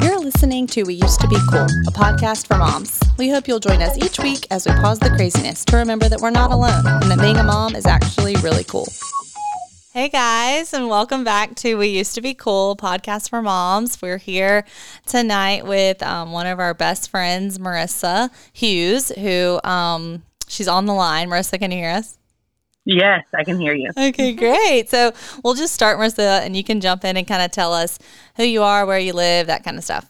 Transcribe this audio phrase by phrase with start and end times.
[0.00, 3.00] You're listening to We Used to Be Cool, a podcast for moms.
[3.18, 6.20] We hope you'll join us each week as we pause the craziness to remember that
[6.20, 8.86] we're not alone and that being a mom is actually really cool.
[9.98, 14.00] Hey guys, and welcome back to We Used to Be Cool, podcast for moms.
[14.00, 14.64] We're here
[15.06, 20.92] tonight with um, one of our best friends, Marissa Hughes, who um, she's on the
[20.92, 21.28] line.
[21.28, 22.16] Marissa, can you hear us?
[22.84, 23.90] Yes, I can hear you.
[23.98, 24.88] Okay, great.
[24.88, 25.10] So
[25.42, 27.98] we'll just start, Marissa, and you can jump in and kind of tell us
[28.36, 30.08] who you are, where you live, that kind of stuff.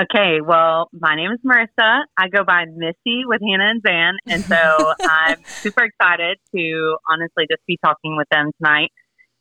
[0.00, 2.04] Okay, well, my name is Marissa.
[2.16, 4.56] I go by Missy with Hannah and Xan, and so
[5.02, 8.88] I'm super excited to honestly just be talking with them tonight.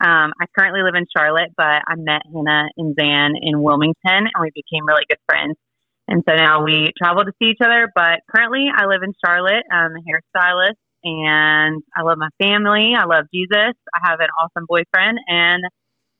[0.04, 3.96] Um, I currently live in Charlotte, but I met Hannah and Xan in Wilmington,
[4.28, 5.56] and we became really good friends.
[6.10, 7.90] And so now we travel to see each other.
[7.96, 9.64] But currently, I live in Charlotte.
[9.72, 10.76] I'm a hairstylist,
[11.06, 12.92] and I love my family.
[13.00, 13.72] I love Jesus.
[13.96, 15.64] I have an awesome boyfriend, and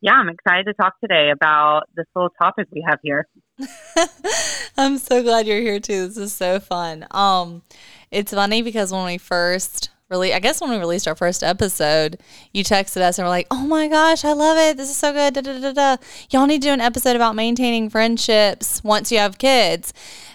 [0.02, 3.28] yeah, I'm excited to talk today about this little topic we have here.
[4.78, 6.08] I'm so glad you're here too.
[6.08, 7.06] This is so fun.
[7.12, 7.62] Um,
[8.10, 12.20] it's funny because when we first really, I guess when we released our first episode,
[12.52, 14.78] you texted us and were like, "Oh my gosh, I love it!
[14.78, 15.98] This is so good!" Da, da, da, da.
[16.30, 19.94] Y'all need to do an episode about maintaining friendships once you have kids.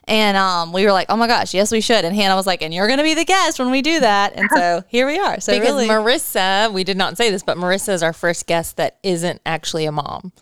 [0.09, 2.63] And um, we were like, "Oh my gosh, yes, we should." And Hannah was like,
[2.63, 5.19] "And you're going to be the guest when we do that." And so here we
[5.19, 5.41] are.
[5.41, 8.79] So because really, Marissa, we did not say this, but Marissa is our first guest
[8.79, 10.33] that isn't actually a mom.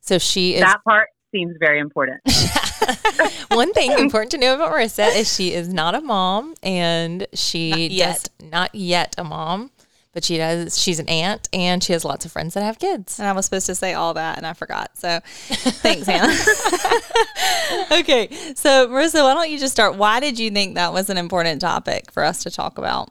[0.00, 2.22] So she is That part seems very important.
[3.48, 7.70] one thing important to know about Marissa is she is not a mom and she
[7.70, 8.28] Not yet.
[8.38, 9.70] does not yet a mom,
[10.12, 13.18] but she does she's an aunt and she has lots of friends that have kids.
[13.18, 14.96] And I was supposed to say all that and I forgot.
[14.96, 16.32] So thanks, Hannah.
[18.00, 18.28] okay.
[18.54, 19.96] So, Marissa, why don't you just start?
[19.96, 23.10] Why did you think that was an important topic for us to talk about?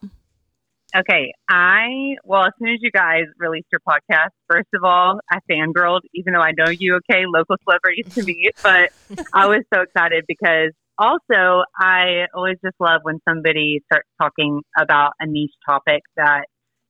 [0.95, 5.37] Okay, I well, as soon as you guys released your podcast, first of all, I
[5.49, 8.89] fangirled, even though I know you, okay, local celebrities to me, but
[9.33, 15.13] I was so excited because also I always just love when somebody starts talking about
[15.19, 16.45] a niche topic that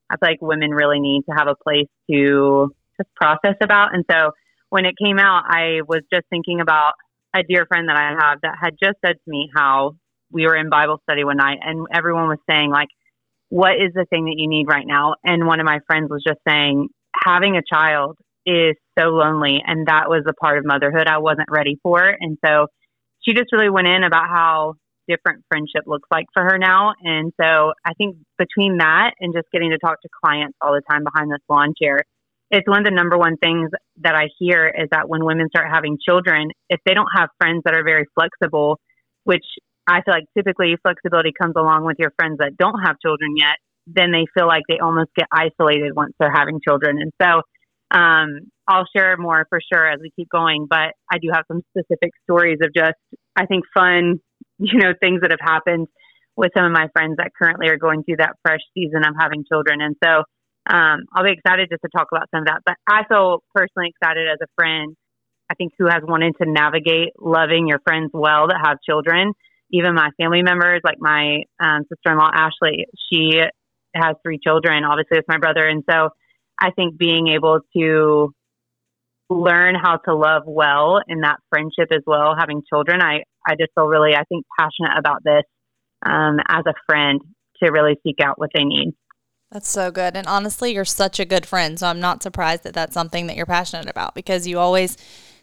[0.10, 3.94] I feel like women really need to have a place to just process about.
[3.94, 4.32] And so
[4.70, 6.94] when it came out, I was just thinking about
[7.36, 9.96] a dear friend that I have that had just said to me how
[10.32, 12.90] we were in Bible study one night and everyone was saying like
[13.50, 15.16] what is the thing that you need right now?
[15.24, 16.90] And one of my friends was just saying,
[17.26, 19.62] having a child is so lonely.
[19.66, 22.02] And that was a part of motherhood I wasn't ready for.
[22.20, 22.68] And so
[23.22, 24.76] she just really went in about how
[25.08, 26.94] different friendship looks like for her now.
[27.02, 30.84] And so I think between that and just getting to talk to clients all the
[30.90, 32.02] time behind this lawn chair,
[32.52, 33.70] it's one of the number one things
[34.02, 37.62] that I hear is that when women start having children, if they don't have friends
[37.66, 38.80] that are very flexible,
[39.24, 39.46] which
[39.90, 43.58] I feel like typically flexibility comes along with your friends that don't have children yet,
[43.88, 47.02] then they feel like they almost get isolated once they're having children.
[47.02, 47.42] And so
[47.98, 51.62] um, I'll share more for sure as we keep going, but I do have some
[51.72, 52.98] specific stories of just,
[53.36, 54.20] I think, fun,
[54.60, 55.88] you know, things that have happened
[56.38, 59.44] with some of my friends that currently are going through that fresh season of having
[59.52, 59.82] children.
[59.82, 60.24] And so
[60.72, 62.62] um, I'll be excited just to talk about some of that.
[62.64, 64.96] But I feel personally excited as a friend,
[65.50, 69.34] I think, who has wanted to navigate loving your friends well that have children
[69.72, 73.40] even my family members, like my um, sister in law, Ashley, she
[73.96, 75.66] has three children, obviously, with my brother.
[75.68, 76.10] And so
[76.60, 78.34] I think being able to
[79.30, 83.72] learn how to love well in that friendship as well, having children, I, I just
[83.76, 85.44] feel really, I think, passionate about this
[86.06, 87.22] um, as a friend
[87.64, 88.94] to really seek out what they need.
[89.52, 90.16] That's so good.
[90.16, 91.80] And honestly, you're such a good friend.
[91.80, 94.96] So I'm not surprised that that's something that you're passionate about because you always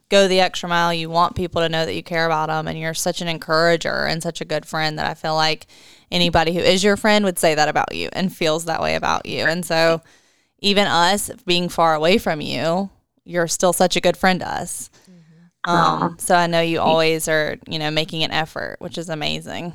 [0.09, 0.93] go the extra mile.
[0.93, 4.05] You want people to know that you care about them, and you're such an encourager
[4.07, 5.67] and such a good friend that I feel like
[6.11, 9.27] anybody who is your friend would say that about you and feels that way about
[9.27, 9.45] you.
[9.45, 10.03] And so,
[10.59, 12.91] even us being far away from you,
[13.25, 14.91] you're still such a good friend to us.
[15.67, 19.73] Um, so I know you always are, you know, making an effort, which is amazing,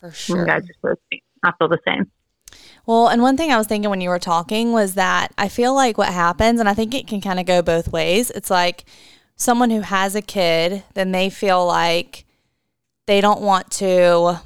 [0.00, 0.44] for You sure.
[0.44, 1.18] guys are so.
[1.44, 2.10] I feel the same.
[2.84, 5.72] Well, and one thing I was thinking when you were talking was that I feel
[5.72, 8.30] like what happens, and I think it can kind of go both ways.
[8.32, 8.84] It's like
[9.40, 12.26] someone who has a kid, then they feel like
[13.06, 14.38] they don't want to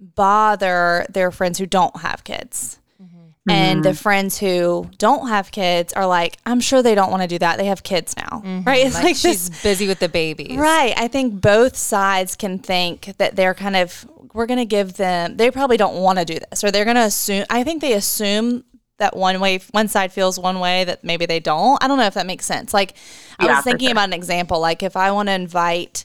[0.00, 2.80] bother their friends who don't have kids.
[3.00, 3.50] Mm-hmm.
[3.50, 3.96] And the mm-hmm.
[3.96, 7.56] friends who don't have kids are like, I'm sure they don't want to do that.
[7.56, 8.62] They have kids now, mm-hmm.
[8.64, 8.84] right?
[8.84, 10.58] It's Like, like she's this- busy with the babies.
[10.58, 10.92] Right.
[10.96, 15.36] I think both sides can think that they're kind of, we're going to give them,
[15.36, 17.92] they probably don't want to do this or they're going to assume, I think they
[17.92, 18.64] assume
[18.98, 21.82] that one way, one side feels one way that maybe they don't.
[21.82, 22.72] I don't know if that makes sense.
[22.72, 22.94] Like,
[23.38, 23.92] I Yeah, was thinking sure.
[23.92, 24.58] about an example.
[24.60, 26.04] Like, if I want to invite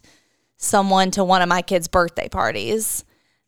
[0.58, 3.04] someone to one of my kids' birthday parties,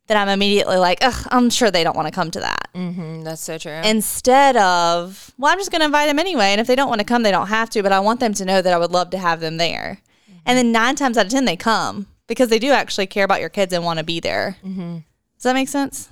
[0.07, 2.67] then I'm immediately like, Ugh, I'm sure they don't want to come to that.
[2.75, 3.71] Mm-hmm, that's so true.
[3.83, 6.47] Instead of, well, I'm just going to invite them anyway.
[6.47, 7.83] And if they don't want to come, they don't have to.
[7.83, 9.99] But I want them to know that I would love to have them there.
[10.45, 13.39] And then nine times out of 10, they come because they do actually care about
[13.39, 14.57] your kids and want to be there.
[14.65, 14.97] mm-hmm.
[15.37, 16.09] Does that make sense?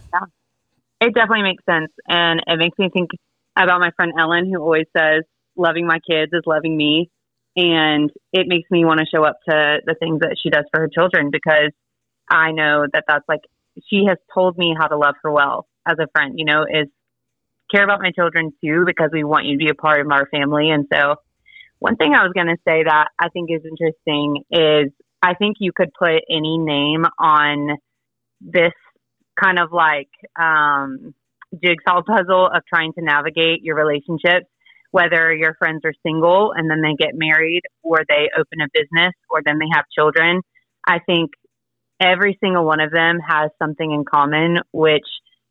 [1.01, 1.91] It definitely makes sense.
[2.07, 3.09] And it makes me think
[3.57, 5.23] about my friend Ellen, who always says,
[5.57, 7.09] loving my kids is loving me.
[7.57, 10.81] And it makes me want to show up to the things that she does for
[10.81, 11.71] her children because
[12.29, 13.41] I know that that's like,
[13.89, 16.87] she has told me how to love her well as a friend, you know, is
[17.73, 20.27] care about my children too because we want you to be a part of our
[20.27, 20.69] family.
[20.69, 21.15] And so,
[21.79, 24.91] one thing I was going to say that I think is interesting is
[25.23, 27.77] I think you could put any name on
[28.39, 28.73] this
[29.41, 30.09] kind of like
[30.39, 31.13] um,
[31.63, 34.47] jigsaw puzzle of trying to navigate your relationships,
[34.91, 39.13] whether your friends are single and then they get married, or they open a business,
[39.29, 40.41] or then they have children.
[40.87, 41.31] I think
[42.01, 45.05] every single one of them has something in common, which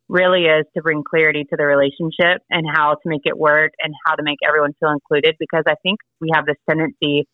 [0.09, 3.95] really is to bring clarity to the relationship and how to make it work and
[4.05, 5.37] how to make everyone feel included.
[5.39, 7.29] Because I think we have this tendency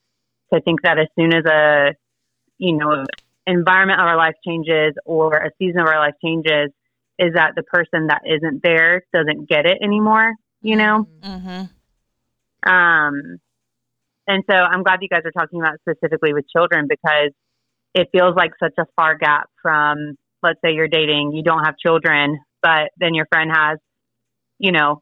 [0.52, 1.94] to think that as soon as a,
[2.58, 3.04] you know,
[3.46, 6.70] environment of our life changes or a season of our life changes,
[7.18, 11.06] is that the person that isn't there doesn't get it anymore, you know?
[11.22, 12.70] Mm-hmm.
[12.70, 13.38] Um,
[14.26, 17.30] and so I'm glad you guys are talking about specifically with children because
[17.94, 21.78] it feels like such a far gap from, let's say you're dating, you don't have
[21.78, 23.78] children, but then your friend has,
[24.58, 25.00] you know,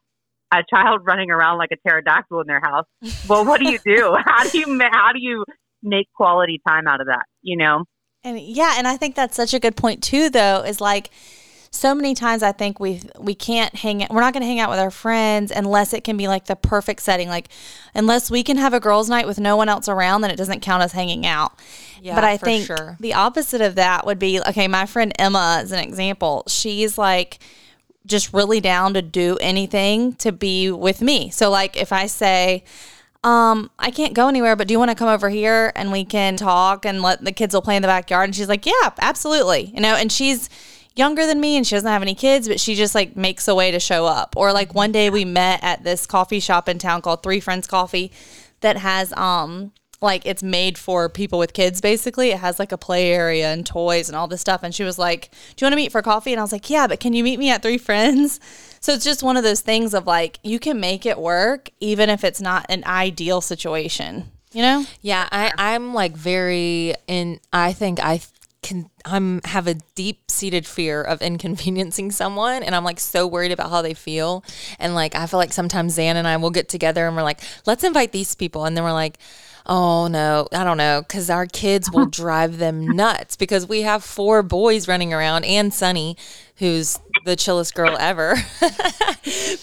[0.53, 2.85] a child running around like a pterodactyl in their house.
[3.27, 4.15] Well, what do you do?
[4.25, 5.43] how do you how do you
[5.83, 7.25] make quality time out of that?
[7.41, 7.83] You know?
[8.25, 11.11] And yeah, and I think that's such a good point too though, is like
[11.69, 14.59] so many times I think we we can't hang out we're not going to hang
[14.59, 17.49] out with our friends unless it can be like the perfect setting like
[17.93, 20.61] unless we can have a girls night with no one else around then it doesn't
[20.61, 21.53] count as hanging out.
[22.01, 22.97] Yeah, but I think sure.
[22.99, 26.43] the opposite of that would be okay, my friend Emma is an example.
[26.47, 27.39] She's like
[28.05, 31.29] just really down to do anything to be with me.
[31.29, 32.63] So like if I say
[33.25, 36.05] um, I can't go anywhere, but do you want to come over here and we
[36.05, 38.25] can talk and let the kids will play in the backyard?
[38.25, 39.71] And she's like, yeah, absolutely.
[39.73, 40.47] You know, and she's
[40.95, 43.55] younger than me and she doesn't have any kids, but she just like makes a
[43.55, 44.35] way to show up.
[44.37, 47.65] Or like one day we met at this coffee shop in town called Three Friends
[47.65, 48.11] Coffee
[48.61, 49.71] that has, um,
[50.01, 52.29] like it's made for people with kids basically.
[52.29, 54.61] It has like a play area and toys and all this stuff.
[54.61, 56.31] And she was like, Do you want to meet for coffee?
[56.31, 58.39] And I was like, Yeah, but can you meet me at Three Friends?
[58.85, 62.07] So it's just one of those things of like you can make it work even
[62.07, 64.31] if it's not an ideal situation.
[64.51, 64.85] You know?
[65.01, 67.39] Yeah, I, I'm like very in.
[67.51, 68.21] I think I
[68.61, 68.91] can.
[69.03, 73.71] I'm have a deep seated fear of inconveniencing someone, and I'm like so worried about
[73.71, 74.43] how they feel.
[74.77, 77.41] And like I feel like sometimes Xan and I will get together and we're like,
[77.65, 79.17] let's invite these people, and then we're like.
[79.67, 84.03] Oh no, I don't know, because our kids will drive them nuts because we have
[84.03, 86.17] four boys running around and Sunny,
[86.57, 88.35] who's the chillest girl ever.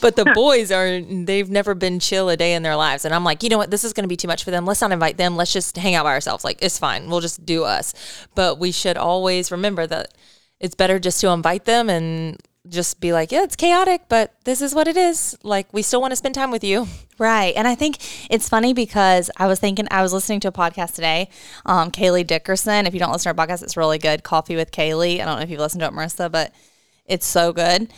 [0.00, 3.04] but the boys are, they've never been chill a day in their lives.
[3.04, 3.70] And I'm like, you know what?
[3.70, 4.66] This is going to be too much for them.
[4.66, 5.36] Let's not invite them.
[5.36, 6.44] Let's just hang out by ourselves.
[6.44, 7.08] Like, it's fine.
[7.08, 7.94] We'll just do us.
[8.34, 10.12] But we should always remember that
[10.60, 12.36] it's better just to invite them and
[12.68, 15.36] just be like, yeah, it's chaotic, but this is what it is.
[15.42, 16.86] Like, we still want to spend time with you.
[17.18, 17.54] Right.
[17.56, 17.98] And I think
[18.30, 21.28] it's funny because I was thinking, I was listening to a podcast today.
[21.66, 22.86] Um, Kaylee Dickerson.
[22.86, 24.24] If you don't listen to our podcast, it's really good.
[24.24, 25.20] Coffee with Kaylee.
[25.20, 26.52] I don't know if you've listened to it, Marissa, but
[27.06, 27.92] it's so good.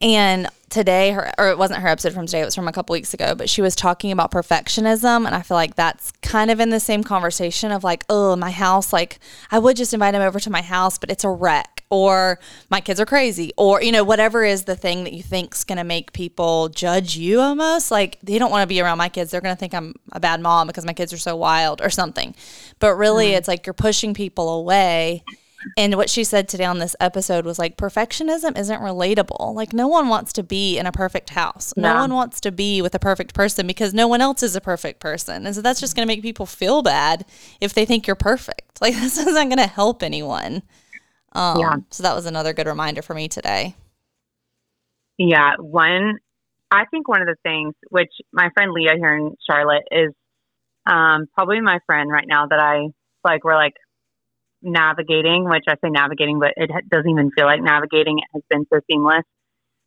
[0.00, 2.92] And today, her or it wasn't her episode from today; it was from a couple
[2.92, 3.34] weeks ago.
[3.34, 6.80] But she was talking about perfectionism, and I feel like that's kind of in the
[6.80, 8.92] same conversation of like, oh, my house.
[8.92, 9.18] Like,
[9.50, 12.38] I would just invite him over to my house, but it's a wreck, or
[12.70, 15.78] my kids are crazy, or you know, whatever is the thing that you think's going
[15.78, 17.90] to make people judge you almost.
[17.90, 20.20] Like, they don't want to be around my kids; they're going to think I'm a
[20.20, 22.34] bad mom because my kids are so wild or something.
[22.78, 23.38] But really, mm-hmm.
[23.38, 25.24] it's like you're pushing people away.
[25.76, 29.54] And what she said today on this episode was like perfectionism isn't relatable.
[29.54, 31.74] Like no one wants to be in a perfect house.
[31.76, 32.00] No No.
[32.00, 35.00] one wants to be with a perfect person because no one else is a perfect
[35.00, 35.46] person.
[35.46, 37.24] And so that's just going to make people feel bad
[37.60, 38.80] if they think you're perfect.
[38.80, 40.62] Like this isn't going to help anyone.
[41.32, 41.76] Um, Yeah.
[41.90, 43.74] So that was another good reminder for me today.
[45.18, 46.18] Yeah, one.
[46.70, 50.12] I think one of the things which my friend Leah here in Charlotte is
[50.86, 52.88] um, probably my friend right now that I
[53.24, 53.42] like.
[53.42, 53.74] We're like
[54.62, 58.18] navigating, which I say navigating, but it doesn't even feel like navigating.
[58.18, 59.24] It has been so seamless.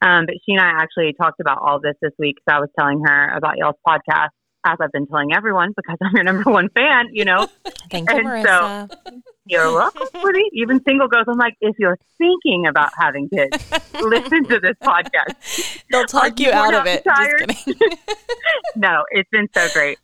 [0.02, 2.38] Um, but she and I actually talked about all this this week.
[2.50, 4.30] So I was telling her about y'all's podcast,
[4.66, 7.10] as I've been telling everyone because I'm your number one fan.
[7.12, 7.48] You know,
[7.92, 9.22] Thank you, And so- Marissa.
[9.46, 10.08] you're welcome.
[10.54, 13.58] Even single girls, I'm like, if you're thinking about having kids,
[14.02, 15.84] listen to this podcast.
[15.92, 17.04] They'll talk you out of it.
[17.04, 17.68] Just
[18.76, 20.00] no, it's been so great.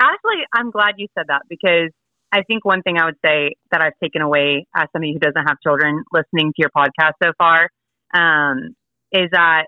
[0.00, 1.90] Actually, I'm glad you said that because
[2.32, 5.46] I think one thing I would say that I've taken away as somebody who doesn't
[5.48, 7.68] have children listening to your podcast so far
[8.14, 8.74] um,
[9.12, 9.64] is that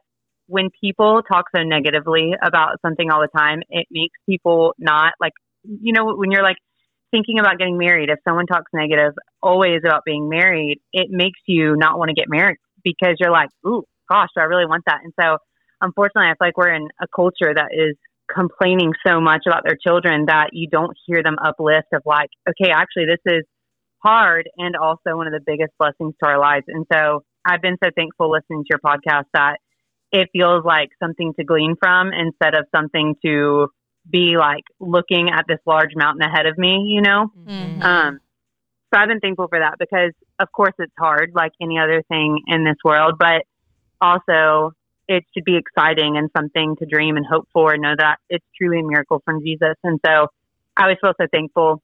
[0.46, 5.32] when people talk so negatively about something all the time, it makes people not like,
[5.64, 6.58] you know, when you're like
[7.10, 11.74] thinking about getting married, if someone talks negative always about being married, it makes you
[11.76, 15.00] not want to get married because you're like, ooh, gosh, do I really want that?
[15.02, 15.38] And so,
[15.80, 17.96] unfortunately, I feel like we're in a culture that is
[18.34, 22.70] complaining so much about their children that you don't hear them uplift of like, okay,
[22.70, 23.44] actually, this is
[24.02, 26.64] hard and also one of the biggest blessings to our lives.
[26.68, 29.58] And so I've been so thankful listening to your podcast that
[30.10, 33.68] it feels like something to glean from instead of something to
[34.10, 37.28] be like looking at this large mountain ahead of me, you know?
[37.38, 37.82] Mm-hmm.
[37.82, 38.18] Um,
[38.92, 42.40] so I've been thankful for that because, of course, it's hard like any other thing
[42.46, 43.42] in this world, but
[44.00, 44.72] also
[45.08, 48.44] it should be exciting and something to dream and hope for and know that it's
[48.56, 49.74] truly a miracle from Jesus.
[49.82, 50.28] And so
[50.76, 51.82] I always feel so thankful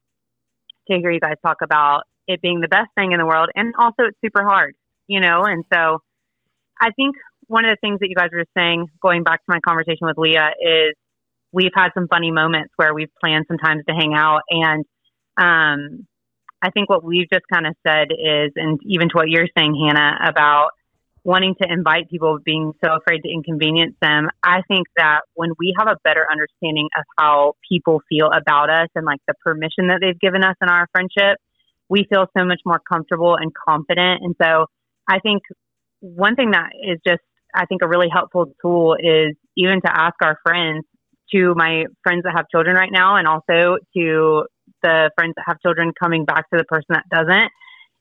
[0.89, 3.49] to hear you guys talk about it being the best thing in the world.
[3.55, 4.75] And also it's super hard,
[5.07, 5.43] you know?
[5.43, 6.01] And so
[6.79, 7.15] I think
[7.47, 10.17] one of the things that you guys were saying, going back to my conversation with
[10.17, 10.93] Leah, is
[11.51, 14.41] we've had some funny moments where we've planned sometimes to hang out.
[14.49, 14.85] And
[15.37, 16.07] um,
[16.61, 19.75] I think what we've just kind of said is, and even to what you're saying,
[19.75, 20.69] Hannah, about
[21.23, 25.73] wanting to invite people being so afraid to inconvenience them i think that when we
[25.77, 29.99] have a better understanding of how people feel about us and like the permission that
[30.01, 31.37] they've given us in our friendship
[31.89, 34.21] we feel so much more comfortable and confident.
[34.23, 34.67] And so
[35.09, 35.43] i think
[35.99, 37.21] one thing that is just
[37.53, 40.85] i think a really helpful tool is even to ask our friends
[41.33, 44.45] to my friends that have children right now and also to
[44.81, 47.51] the friends that have children coming back to the person that doesn't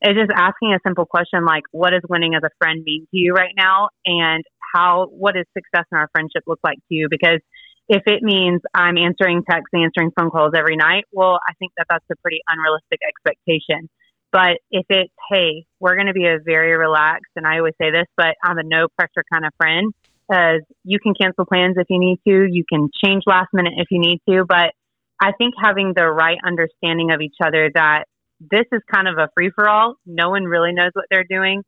[0.02, 3.16] is just asking a simple question like, what does winning as a friend mean to
[3.16, 3.88] you right now?
[4.04, 7.08] And how, what does success in our friendship look like to you?
[7.10, 7.40] Because
[7.88, 11.72] if it means I'm answering texts, and answering phone calls every night, well, I think
[11.78, 13.88] that that's a pretty unrealistic expectation.
[14.30, 17.90] But if it's, hey, we're going to be a very relaxed, and I always say
[17.90, 19.92] this, but I'm a no pressure kind of friend,
[20.30, 23.86] as you can cancel plans if you need to, you can change last minute if
[23.90, 24.44] you need to.
[24.46, 24.74] But
[25.20, 28.04] I think having the right understanding of each other that
[28.40, 29.96] this is kind of a free for all.
[30.06, 31.62] No one really knows what they're doing.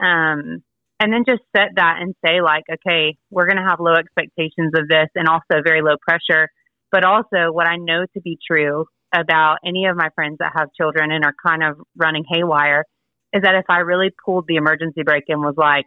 [0.00, 0.62] Um,
[1.00, 4.72] and then just set that and say, like, okay, we're going to have low expectations
[4.76, 6.48] of this and also very low pressure.
[6.92, 10.68] But also, what I know to be true about any of my friends that have
[10.76, 12.84] children and are kind of running haywire
[13.32, 15.86] is that if I really pulled the emergency brake and was like,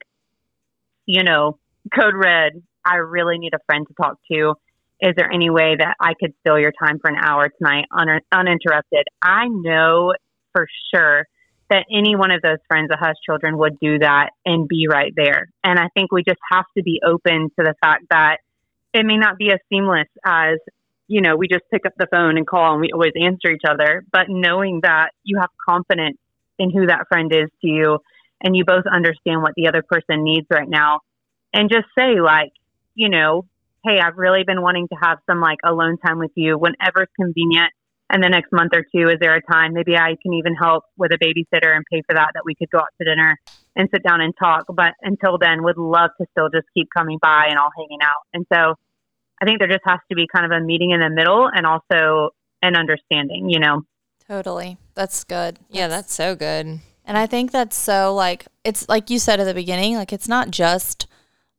[1.06, 1.60] you know,
[1.96, 4.56] code red, I really need a friend to talk to.
[5.02, 8.22] Is there any way that I could steal your time for an hour tonight un-
[8.32, 9.06] uninterrupted?
[9.22, 10.14] I know
[10.56, 11.26] for sure
[11.70, 15.12] that any one of those friends that has children would do that and be right
[15.16, 15.50] there.
[15.64, 18.38] And I think we just have to be open to the fact that
[18.94, 20.60] it may not be as seamless as,
[21.08, 23.68] you know, we just pick up the phone and call and we always answer each
[23.68, 26.18] other, but knowing that you have confidence
[26.60, 27.98] in who that friend is to you
[28.42, 31.00] and you both understand what the other person needs right now
[31.52, 32.52] and just say like,
[32.94, 33.46] you know,
[33.84, 37.14] hey, I've really been wanting to have some like alone time with you whenever it's
[37.20, 37.74] convenient
[38.10, 40.84] and the next month or two, is there a time maybe I can even help
[40.98, 43.38] with a babysitter and pay for that, that we could go out to dinner
[43.76, 44.66] and sit down and talk.
[44.70, 48.24] But until then, would love to still just keep coming by and all hanging out.
[48.34, 48.76] And so
[49.42, 51.66] I think there just has to be kind of a meeting in the middle and
[51.66, 52.30] also
[52.62, 53.82] an understanding, you know?
[54.28, 54.78] Totally.
[54.94, 55.60] That's good.
[55.70, 56.80] Yeah, that's so good.
[57.06, 60.28] And I think that's so like, it's like you said at the beginning, like it's
[60.28, 61.08] not just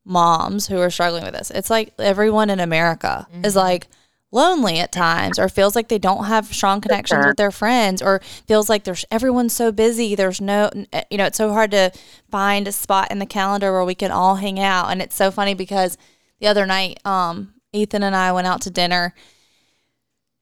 [0.05, 1.51] moms who are struggling with this.
[1.51, 3.45] It's like everyone in America mm-hmm.
[3.45, 3.89] is like,
[4.37, 8.21] lonely at times or feels like they don't have strong connections with their friends or
[8.47, 11.91] feels like there's everyone's so busy there's no eh, you know it's so hard to
[12.31, 14.91] find a spot in the calendar where we can all hang out.
[14.91, 15.97] And it's so funny because
[16.39, 19.15] the other night um Ethan and I went out to dinner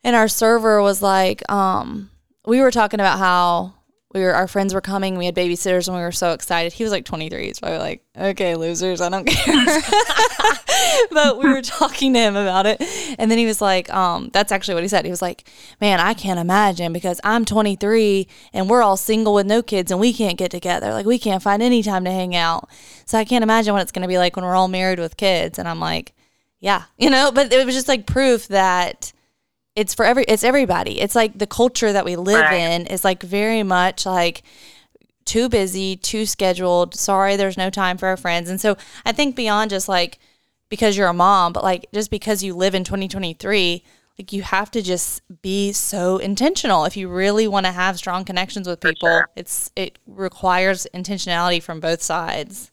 [0.02, 2.10] and our server was like um
[2.46, 3.74] we were talking about how
[4.14, 5.18] we were our friends were coming.
[5.18, 6.72] We had babysitters, and we were so excited.
[6.72, 9.54] He was like 23, so we were like, "Okay, losers, I don't care."
[11.10, 12.80] but we were talking to him about it,
[13.18, 15.48] and then he was like, um, "That's actually what he said." He was like,
[15.80, 19.98] "Man, I can't imagine because I'm 23 and we're all single with no kids, and
[19.98, 20.92] we can't get together.
[20.92, 22.68] Like we can't find any time to hang out.
[23.06, 25.16] So I can't imagine what it's going to be like when we're all married with
[25.16, 26.14] kids." And I'm like,
[26.60, 29.12] "Yeah, you know," but it was just like proof that
[29.76, 31.00] it's for every it's everybody.
[31.00, 32.54] It's like the culture that we live right.
[32.54, 34.42] in is like very much like
[35.24, 36.94] too busy, too scheduled.
[36.94, 38.48] Sorry, there's no time for our friends.
[38.50, 40.18] And so I think beyond just like
[40.68, 43.82] because you're a mom, but like just because you live in 2023,
[44.18, 48.24] like you have to just be so intentional if you really want to have strong
[48.24, 49.08] connections with people.
[49.08, 49.28] Sure.
[49.34, 52.70] It's it requires intentionality from both sides.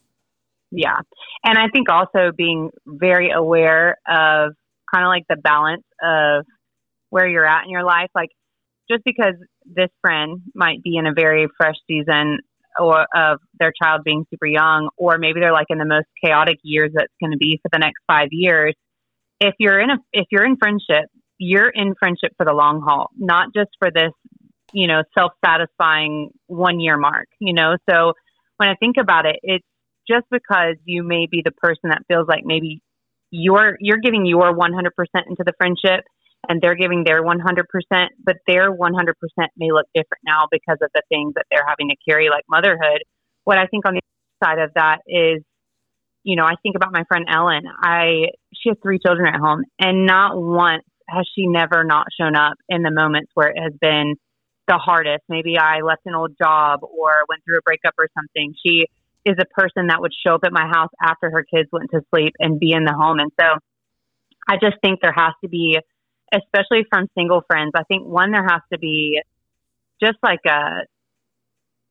[0.70, 0.98] Yeah.
[1.44, 4.54] And I think also being very aware of
[4.92, 6.46] kind of like the balance of
[7.12, 8.08] where you're at in your life.
[8.14, 8.30] Like
[8.90, 9.34] just because
[9.66, 12.38] this friend might be in a very fresh season
[12.78, 16.56] or of their child being super young, or maybe they're like in the most chaotic
[16.62, 18.74] years that's going to be for the next five years.
[19.40, 23.10] If you're in a if you're in friendship, you're in friendship for the long haul,
[23.18, 24.12] not just for this,
[24.72, 27.28] you know, self satisfying one year mark.
[27.40, 28.14] You know, so
[28.56, 29.66] when I think about it, it's
[30.08, 32.80] just because you may be the person that feels like maybe
[33.30, 34.88] you're you're giving your 100%
[35.26, 36.04] into the friendship
[36.48, 37.36] and they're giving their 100%,
[38.24, 39.12] but their 100%
[39.56, 43.02] may look different now because of the things that they're having to carry, like motherhood.
[43.44, 44.00] What I think on the
[44.42, 45.42] side of that is,
[46.24, 47.64] you know, I think about my friend Ellen.
[47.82, 52.36] I she has three children at home, and not once has she never not shown
[52.36, 54.14] up in the moments where it has been
[54.68, 55.24] the hardest.
[55.28, 58.54] Maybe I left an old job or went through a breakup or something.
[58.64, 58.86] She
[59.24, 62.00] is a person that would show up at my house after her kids went to
[62.14, 63.18] sleep and be in the home.
[63.18, 63.46] And so
[64.48, 65.78] I just think there has to be
[66.32, 67.72] especially from single friends.
[67.74, 69.20] I think one, there has to be
[70.02, 70.86] just like a,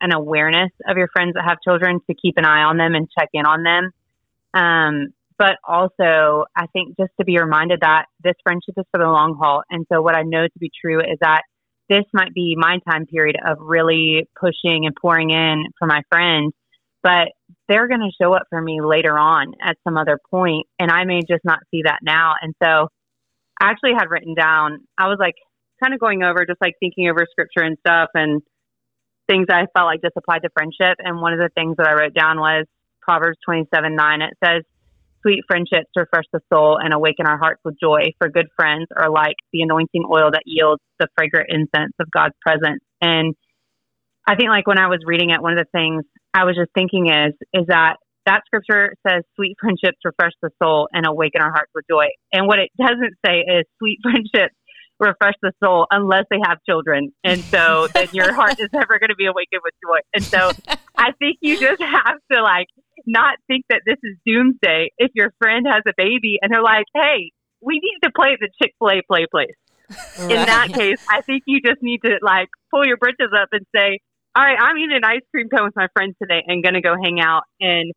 [0.02, 3.08] an awareness of your friends that have children to keep an eye on them and
[3.18, 3.92] check in on them.
[4.54, 9.10] Um, but also, I think just to be reminded that this friendship is for the
[9.10, 9.64] long haul.
[9.72, 11.42] And so, what I know to be true is that
[11.90, 16.54] this might be my time period of really pushing and pouring in for my friends,
[17.02, 17.30] but
[17.68, 21.06] they're going to show up for me later on at some other point, and I
[21.06, 22.36] may just not see that now.
[22.40, 22.90] And so,
[23.70, 25.36] actually had written down, I was like
[25.82, 28.42] kind of going over, just like thinking over scripture and stuff and
[29.30, 30.98] things I felt like just applied to friendship.
[31.00, 32.66] And one of the things that I wrote down was
[33.02, 34.22] Proverbs 27 9.
[34.22, 34.64] It says,
[35.22, 39.10] Sweet friendships refresh the soul and awaken our hearts with joy, for good friends are
[39.12, 42.82] like the anointing oil that yields the fragrant incense of God's presence.
[43.02, 43.36] And
[44.28, 46.72] I think like when I was reading it, one of the things I was just
[46.74, 51.52] thinking is, is that that scripture says sweet friendships refresh the soul and awaken our
[51.52, 52.08] hearts with joy.
[52.32, 54.56] And what it doesn't say is sweet friendships
[55.00, 57.12] refresh the soul unless they have children.
[57.24, 60.00] And so then your heart is never going to be awakened with joy.
[60.14, 60.52] And so
[60.96, 62.68] I think you just have to like
[63.08, 66.86] not think that this is doomsday if your friend has a baby and they're like,
[66.94, 69.56] hey, we need to play the Chick fil A play place.
[70.20, 70.32] Right.
[70.32, 73.66] In that case, I think you just need to like pull your britches up and
[73.76, 74.00] say,
[74.36, 76.82] all right, I'm eating an ice cream cone with my friends today and going to
[76.82, 77.92] go hang out and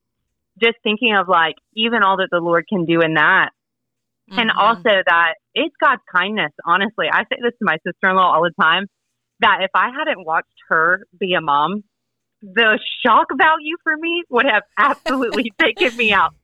[0.61, 3.51] just thinking of like even all that the Lord can do in that.
[4.31, 4.41] Mm-hmm.
[4.41, 7.07] And also that it's God's kindness, honestly.
[7.13, 8.87] I say this to my sister in law all the time
[9.41, 11.85] that if I hadn't watched her be a mom,
[12.41, 16.35] the shock value for me would have absolutely taken me out.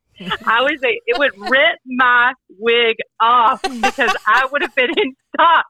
[0.44, 5.14] I would say it would rip my wig off because I would have been in
[5.38, 5.64] shock.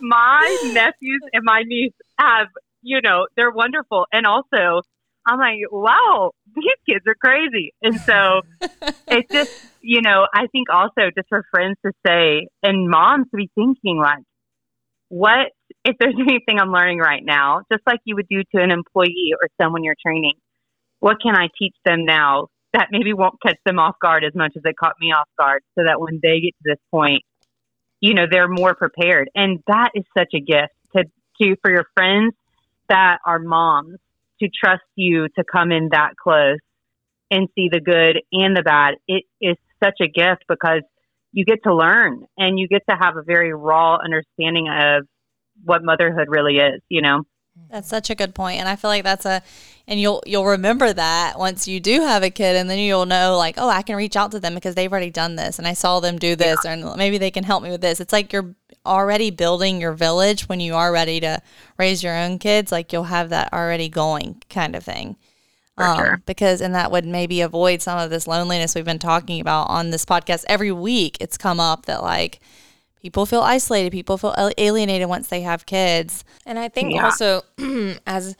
[0.00, 2.46] My nephews and my niece have,
[2.82, 4.06] you know, they're wonderful.
[4.12, 4.82] And also,
[5.26, 7.72] I'm like, wow, these kids are crazy.
[7.82, 8.42] And so
[9.08, 13.36] it's just, you know, I think also just for friends to say and moms to
[13.36, 14.24] be thinking like,
[15.08, 15.48] what
[15.84, 19.34] if there's anything I'm learning right now, just like you would do to an employee
[19.40, 20.34] or someone you're training,
[21.00, 24.52] what can I teach them now that maybe won't catch them off guard as much
[24.56, 27.22] as it caught me off guard so that when they get to this point,
[28.00, 29.28] you know, they're more prepared.
[29.34, 31.04] And that is such a gift to,
[31.40, 32.32] to for your friends
[32.88, 33.98] that are moms
[34.40, 36.58] to trust you to come in that close
[37.30, 38.94] and see the good and the bad.
[39.06, 40.82] It is such a gift because
[41.32, 45.06] you get to learn and you get to have a very raw understanding of
[45.64, 47.24] what motherhood really is, you know.
[47.70, 49.42] That's such a good point, and I feel like that's a,
[49.86, 53.36] and you'll you'll remember that once you do have a kid, and then you'll know
[53.36, 55.74] like, oh, I can reach out to them because they've already done this, and I
[55.74, 56.72] saw them do this, yeah.
[56.72, 58.00] and maybe they can help me with this.
[58.00, 61.40] It's like you're already building your village when you are ready to
[61.78, 62.72] raise your own kids.
[62.72, 65.16] Like you'll have that already going, kind of thing.
[65.76, 66.22] Um, sure.
[66.26, 69.90] Because and that would maybe avoid some of this loneliness we've been talking about on
[69.90, 71.16] this podcast every week.
[71.20, 72.40] It's come up that like
[73.00, 77.04] people feel isolated people feel alienated once they have kids and i think yeah.
[77.04, 77.42] also
[78.06, 78.36] as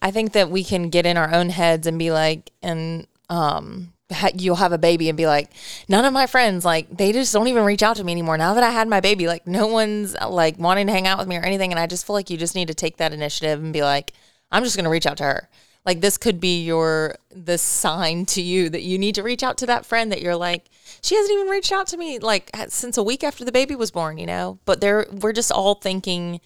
[0.00, 3.92] i think that we can get in our own heads and be like and um
[4.34, 5.50] you'll have a baby and be like
[5.88, 8.54] none of my friends like they just don't even reach out to me anymore now
[8.54, 11.36] that i had my baby like no one's like wanting to hang out with me
[11.36, 13.72] or anything and i just feel like you just need to take that initiative and
[13.72, 14.12] be like
[14.50, 15.48] i'm just going to reach out to her
[15.84, 19.58] like this could be your the sign to you that you need to reach out
[19.58, 20.70] to that friend that you're like
[21.02, 23.90] she hasn't even reached out to me like since a week after the baby was
[23.90, 24.58] born, you know?
[24.64, 26.40] But they're we're just all thinking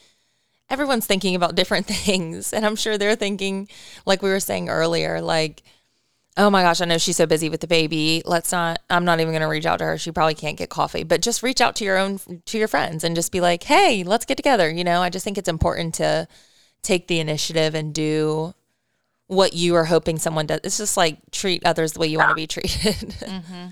[0.70, 3.68] everyone's thinking about different things and I'm sure they're thinking
[4.06, 5.62] like we were saying earlier like
[6.36, 8.22] oh my gosh, I know she's so busy with the baby.
[8.24, 9.98] Let's not, I'm not even going to reach out to her.
[9.98, 13.04] She probably can't get coffee, but just reach out to your own, to your friends
[13.04, 14.70] and just be like, hey, let's get together.
[14.70, 16.28] You know, I just think it's important to
[16.82, 18.54] take the initiative and do
[19.28, 20.60] what you are hoping someone does.
[20.62, 22.26] It's just like treat others the way you yeah.
[22.26, 23.16] want to be treated.
[23.26, 23.68] Mm-hmm.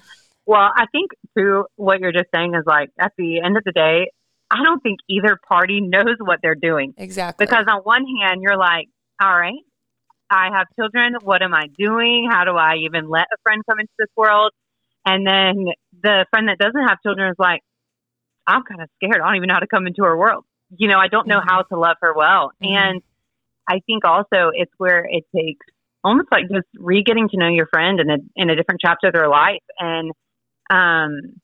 [0.47, 3.73] Well, I think too, what you're just saying is like at the end of the
[3.73, 4.11] day,
[4.51, 6.93] I don't think either party knows what they're doing.
[6.99, 7.47] Exactly.
[7.47, 8.89] Because on one hand, you're like,
[9.23, 9.55] all right,
[10.31, 11.15] I have children.
[11.23, 12.29] What am I doing?
[12.31, 14.53] How do I even let a friend come into this world?
[15.07, 15.67] And then
[16.03, 17.61] the friend that doesn't have children is like,
[18.47, 19.21] I'm kind of scared.
[19.23, 20.45] I don't even know how to come into her world.
[20.77, 22.53] You know, I don't know how to love her well.
[22.63, 22.71] Mhm.
[22.77, 23.03] And
[23.69, 25.67] I think also it's where it takes
[26.05, 29.09] almost like just re getting to know your friend in a in a different chapter
[29.09, 29.63] of their life.
[29.79, 30.13] And
[30.71, 31.41] um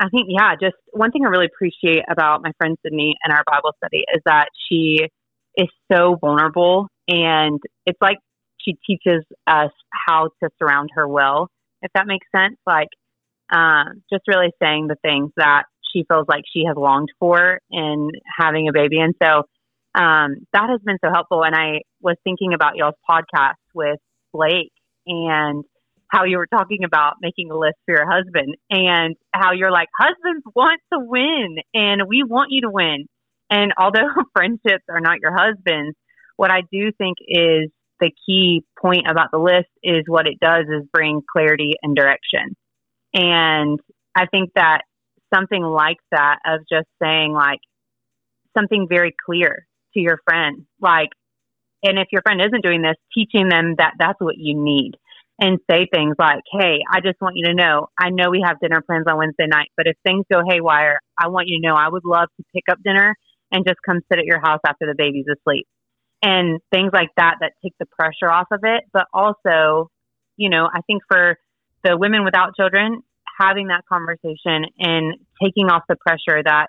[0.00, 3.44] I think yeah, just one thing I really appreciate about my friend Sydney and our
[3.46, 5.08] Bible study is that she
[5.56, 8.18] is so vulnerable and it's like
[8.60, 11.50] she teaches us how to surround her well,
[11.82, 12.56] if that makes sense.
[12.66, 12.88] Like
[13.52, 18.10] um, just really saying the things that she feels like she has longed for in
[18.38, 18.98] having a baby.
[18.98, 19.42] And so
[19.94, 21.44] um, that has been so helpful.
[21.44, 23.98] And I was thinking about y'all's podcast with
[24.32, 24.72] Blake
[25.06, 25.64] and
[26.08, 29.88] how you were talking about making a list for your husband and how you're like,
[29.98, 33.06] husbands want to win and we want you to win.
[33.50, 35.96] And although friendships are not your husband's,
[36.36, 40.64] what I do think is the key point about the list is what it does
[40.68, 42.56] is bring clarity and direction.
[43.12, 43.78] And
[44.16, 44.82] I think that
[45.32, 47.60] something like that of just saying like
[48.56, 51.10] something very clear to your friend, like,
[51.82, 54.92] and if your friend isn't doing this, teaching them that that's what you need
[55.40, 58.60] and say things like, Hey, I just want you to know, I know we have
[58.60, 61.74] dinner plans on Wednesday night, but if things go haywire, I want you to know
[61.74, 63.14] I would love to pick up dinner
[63.54, 65.66] and just come sit at your house after the baby's asleep.
[66.22, 68.82] And things like that that take the pressure off of it.
[68.92, 69.90] But also,
[70.36, 71.38] you know, I think for
[71.84, 73.02] the women without children,
[73.40, 76.66] having that conversation and taking off the pressure that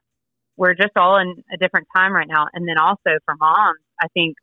[0.57, 2.45] we're just all in a different time right now.
[2.53, 4.35] And then also for moms, I think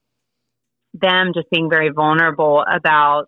[0.95, 3.27] them just being very vulnerable about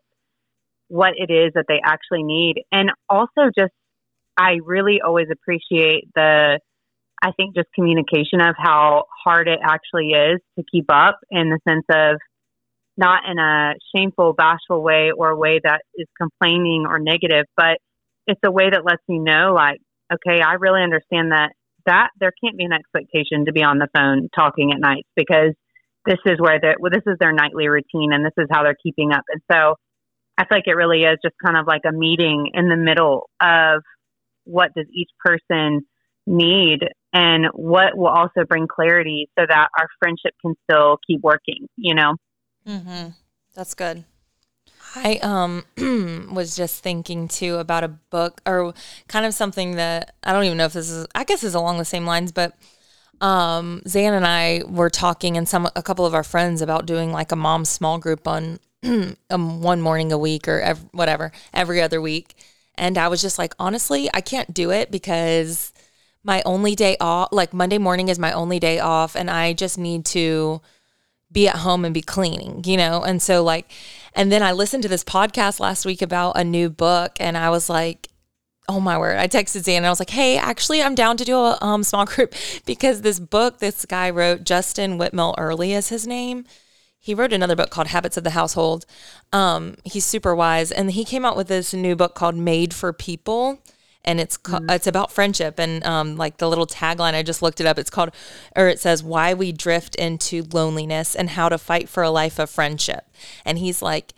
[0.88, 2.62] what it is that they actually need.
[2.72, 3.72] And also just,
[4.36, 6.58] I really always appreciate the,
[7.24, 11.58] I think just communication of how hard it actually is to keep up in the
[11.66, 12.18] sense of
[12.98, 17.78] not in a shameful, bashful way or a way that is complaining or negative, but
[18.26, 19.80] it's a way that lets me know like,
[20.12, 21.52] okay, I really understand that
[21.86, 25.54] that there can't be an expectation to be on the phone talking at nights because
[26.04, 28.76] this is where they well, this is their nightly routine and this is how they're
[28.82, 29.22] keeping up.
[29.32, 29.76] And so
[30.36, 33.30] I feel like it really is just kind of like a meeting in the middle
[33.40, 33.82] of
[34.44, 35.86] what does each person
[36.26, 36.80] need
[37.14, 41.94] and what will also bring clarity so that our friendship can still keep working, you
[41.94, 42.16] know?
[42.66, 43.10] Mm-hmm.
[43.54, 44.04] That's good.
[44.96, 45.64] I um
[46.34, 48.74] was just thinking too about a book or
[49.08, 51.78] kind of something that I don't even know if this is I guess is along
[51.78, 52.56] the same lines, but
[53.20, 57.12] um Xan and I were talking and some a couple of our friends about doing
[57.12, 58.58] like a mom small group on
[59.30, 62.34] um, one morning a week or ev- whatever every other week,
[62.74, 65.72] and I was just like honestly I can't do it because
[66.24, 69.78] my only day off like Monday morning is my only day off and I just
[69.78, 70.62] need to
[71.30, 73.02] be at home and be cleaning, you know?
[73.02, 73.70] And so, like,
[74.14, 77.50] and then I listened to this podcast last week about a new book, and I
[77.50, 78.08] was like,
[78.68, 79.18] oh my word.
[79.18, 81.82] I texted Xan and I was like, hey, actually, I'm down to do a um,
[81.82, 82.34] small group
[82.64, 86.46] because this book this guy wrote, Justin Whitmel Earley is his name.
[86.98, 88.86] He wrote another book called Habits of the Household.
[89.34, 90.72] Um, he's super wise.
[90.72, 93.62] And he came out with this new book called Made for People
[94.04, 97.60] and it's ca- it's about friendship and um, like the little tagline I just looked
[97.60, 97.78] it up.
[97.78, 98.10] It's called
[98.54, 102.38] or it says why we drift into loneliness and how to fight for a life
[102.38, 103.06] of friendship.
[103.44, 104.14] And he's like.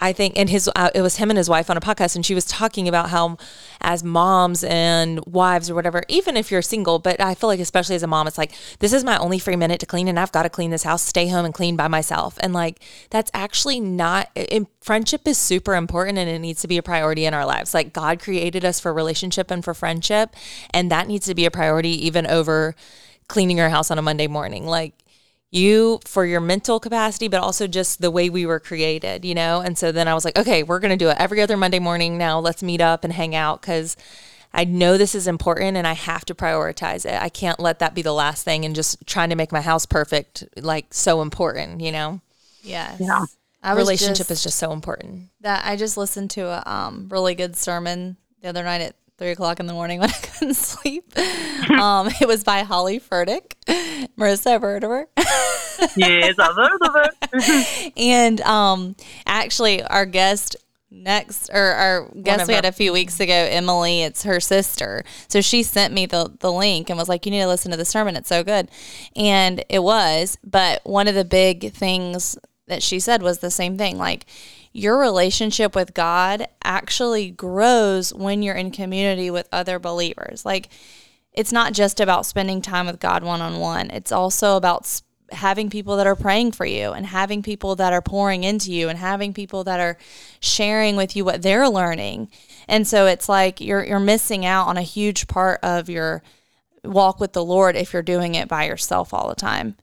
[0.00, 2.24] I think, and his uh, it was him and his wife on a podcast, and
[2.24, 3.36] she was talking about how,
[3.80, 7.96] as moms and wives or whatever, even if you're single, but I feel like especially
[7.96, 10.32] as a mom, it's like this is my only free minute to clean, and I've
[10.32, 12.80] got to clean this house, stay home and clean by myself, and like
[13.10, 14.30] that's actually not.
[14.80, 17.74] Friendship is super important, and it needs to be a priority in our lives.
[17.74, 20.34] Like God created us for relationship and for friendship,
[20.70, 22.74] and that needs to be a priority even over
[23.28, 24.66] cleaning your house on a Monday morning.
[24.66, 24.94] Like
[25.54, 29.60] you for your mental capacity, but also just the way we were created, you know?
[29.60, 31.78] And so then I was like, okay, we're going to do it every other Monday
[31.78, 32.40] morning now.
[32.40, 33.96] Let's meet up and hang out because
[34.52, 37.20] I know this is important and I have to prioritize it.
[37.20, 39.86] I can't let that be the last thing and just trying to make my house
[39.86, 42.20] perfect, like so important, you know?
[42.62, 42.96] Yes.
[43.00, 43.24] Yeah.
[43.62, 45.30] I was Relationship just- is just so important.
[45.40, 49.30] that I just listened to a um, really good sermon the other night at three
[49.30, 51.16] o'clock in the morning when I couldn't sleep.
[51.70, 53.54] um, it was by Holly Furtick.
[54.18, 55.08] Marissa, ever heard of her?
[55.96, 57.92] yes, I've heard of it.
[57.96, 58.96] and um,
[59.26, 60.56] actually, our guest
[60.90, 65.04] next, or our guest we had a few weeks ago, Emily, it's her sister.
[65.28, 67.76] So she sent me the, the link and was like, You need to listen to
[67.76, 68.16] the sermon.
[68.16, 68.70] It's so good.
[69.16, 70.38] And it was.
[70.44, 73.98] But one of the big things that she said was the same thing.
[73.98, 74.26] Like,
[74.74, 80.44] your relationship with God actually grows when you're in community with other believers.
[80.44, 80.68] Like,
[81.32, 83.90] it's not just about spending time with God one on one.
[83.90, 88.02] It's also about having people that are praying for you and having people that are
[88.02, 89.96] pouring into you and having people that are
[90.40, 92.28] sharing with you what they're learning.
[92.68, 96.22] And so it's like you're you're missing out on a huge part of your
[96.84, 99.76] walk with the Lord if you're doing it by yourself all the time.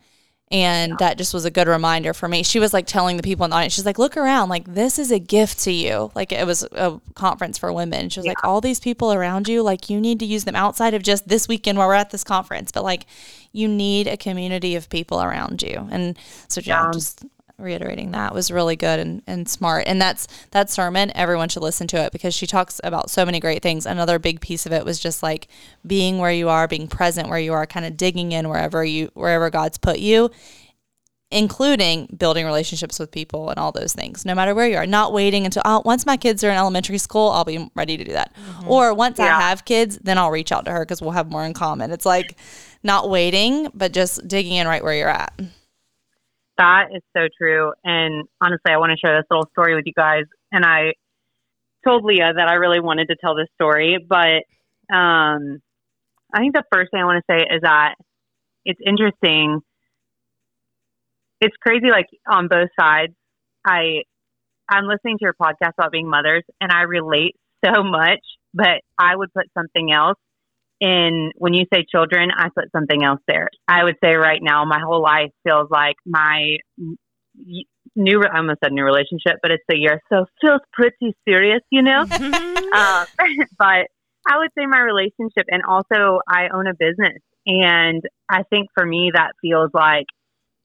[0.52, 2.44] And that just was a good reminder for me.
[2.44, 5.00] She was like telling the people in the audience, she's like, look around, like this
[5.00, 6.12] is a gift to you.
[6.14, 8.10] Like it was a conference for women.
[8.10, 8.32] She was yeah.
[8.32, 11.28] like, all these people around you, like you need to use them outside of just
[11.28, 12.72] this weekend while we're at this conference.
[12.72, 13.06] But like
[13.54, 15.88] you need a community of people around you.
[15.90, 16.18] And
[16.50, 16.92] so yeah, yeah.
[16.92, 17.24] just
[17.62, 19.86] reiterating that was really good and, and smart.
[19.88, 23.40] And that's that sermon, everyone should listen to it because she talks about so many
[23.40, 23.86] great things.
[23.86, 25.48] Another big piece of it was just like
[25.86, 29.12] being where you are, being present where you are, kind of digging in wherever you
[29.14, 30.30] wherever God's put you
[31.32, 34.86] including building relationships with people and all those things, no matter where you are.
[34.86, 38.04] Not waiting until oh, once my kids are in elementary school, I'll be ready to
[38.04, 38.36] do that.
[38.36, 38.70] Mm-hmm.
[38.70, 39.38] Or once yeah.
[39.38, 41.92] I have kids, then I'll reach out to her because we'll have more in common.
[41.92, 42.38] It's like
[42.84, 45.40] not waiting, but just digging in right where you're at.
[46.62, 47.74] That is so true.
[47.84, 50.26] And honestly, I want to share this little story with you guys.
[50.52, 50.94] And I
[51.84, 54.44] told Leah that I really wanted to tell this story, but
[54.96, 55.58] um,
[56.32, 57.96] I think the first thing I want to say is that
[58.64, 59.62] it's interesting.
[61.40, 63.14] It's crazy, like on both sides.
[63.66, 64.04] I
[64.70, 68.20] I'm listening to your podcast about being mothers, and I relate so much.
[68.54, 70.20] But I would put something else
[70.82, 73.50] in when you say children, I put something else there.
[73.68, 76.58] I would say right now, my whole life feels like my
[77.96, 80.02] new, I almost said new relationship, but it's a year.
[80.12, 82.06] So feels pretty serious, you know?
[82.74, 83.06] uh,
[83.58, 83.88] but
[84.28, 87.22] I would say my relationship and also I own a business.
[87.46, 90.06] And I think for me, that feels like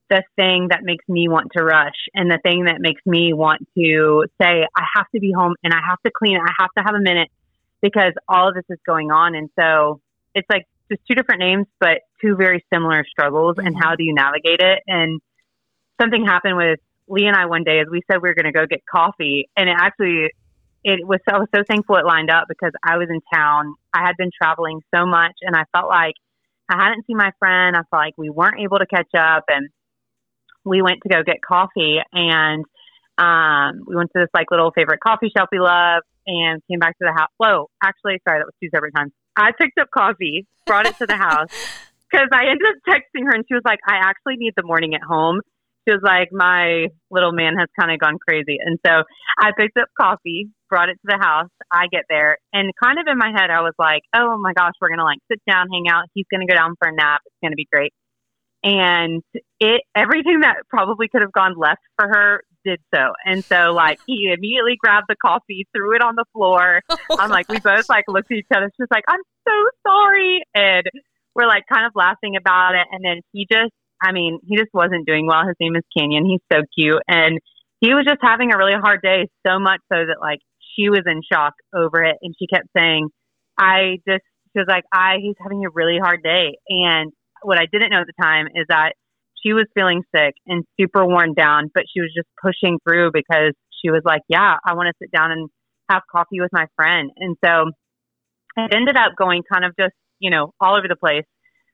[0.09, 3.67] the thing that makes me want to rush and the thing that makes me want
[3.77, 6.85] to say, I have to be home and I have to clean, I have to
[6.85, 7.29] have a minute
[7.83, 9.35] because all of this is going on.
[9.35, 10.01] And so
[10.37, 13.57] it's like just two different names, but two very similar struggles.
[13.57, 13.66] Mm-hmm.
[13.66, 14.83] And how do you navigate it?
[14.87, 15.20] And
[16.01, 18.53] something happened with Lee and I one day as we said we were going to
[18.53, 20.29] go get coffee, and it actually
[20.85, 23.75] it was I was so thankful it lined up because I was in town.
[23.92, 26.14] I had been traveling so much, and I felt like
[26.68, 27.77] I hadn't seen my friend.
[27.77, 29.68] I felt like we weren't able to catch up, and
[30.64, 32.64] we went to go get coffee, and
[33.19, 36.99] um, we went to this like little favorite coffee shop we love, and came back
[36.99, 37.31] to the house.
[37.39, 39.13] Whoa, actually, sorry, that was two separate times.
[39.37, 41.49] I picked up coffee, brought it to the house
[42.11, 44.95] because I ended up texting her and she was like, I actually need the morning
[44.95, 45.41] at home.
[45.87, 48.59] She was like, my little man has kind of gone crazy.
[48.59, 49.05] And so
[49.39, 51.51] I picked up coffee, brought it to the house.
[51.71, 54.73] I get there and kind of in my head, I was like, oh my gosh,
[54.81, 56.07] we're going to like sit down, hang out.
[56.13, 57.21] He's going to go down for a nap.
[57.27, 57.93] It's going to be great.
[58.65, 59.23] And
[59.61, 63.13] it, everything that probably could have gone left for her did so.
[63.25, 66.83] And so like he immediately grabbed the coffee, threw it on the floor.
[66.91, 68.71] Oh, I'm like, we both like looked at each other.
[68.77, 69.55] She's like, I'm so
[69.87, 70.43] sorry.
[70.55, 70.85] And
[71.35, 72.87] we're like kind of laughing about it.
[72.91, 75.47] And then he just, I mean, he just wasn't doing well.
[75.47, 76.27] His name is Canyon.
[76.27, 77.03] He's so cute.
[77.09, 77.39] And
[77.81, 80.41] he was just having a really hard day, so much so that like
[80.75, 82.17] she was in shock over it.
[82.23, 83.09] And she kept saying,
[83.59, 86.59] I just, she was like, I, he's having a really hard day.
[86.69, 88.95] And what I didn't know at the time is that
[89.47, 93.53] she was feeling sick and super worn down, but she was just pushing through because
[93.83, 95.49] she was like, Yeah, I want to sit down and
[95.91, 97.11] have coffee with my friend.
[97.17, 97.71] And so
[98.57, 101.25] it ended up going kind of just, you know, all over the place.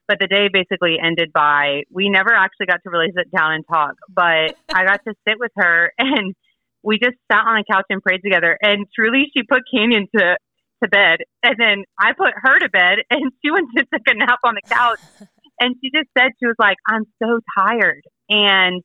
[0.09, 3.65] But the day basically ended by we never actually got to really sit down and
[3.67, 6.35] talk, but I got to sit with her and
[6.83, 8.59] we just sat on the couch and prayed together.
[8.61, 10.37] And truly, she put Canyon to
[10.83, 14.15] to bed, and then I put her to bed, and she went to take a
[14.15, 14.99] nap on the couch
[15.63, 18.03] and she just said she was like, I'm so tired.
[18.29, 18.83] And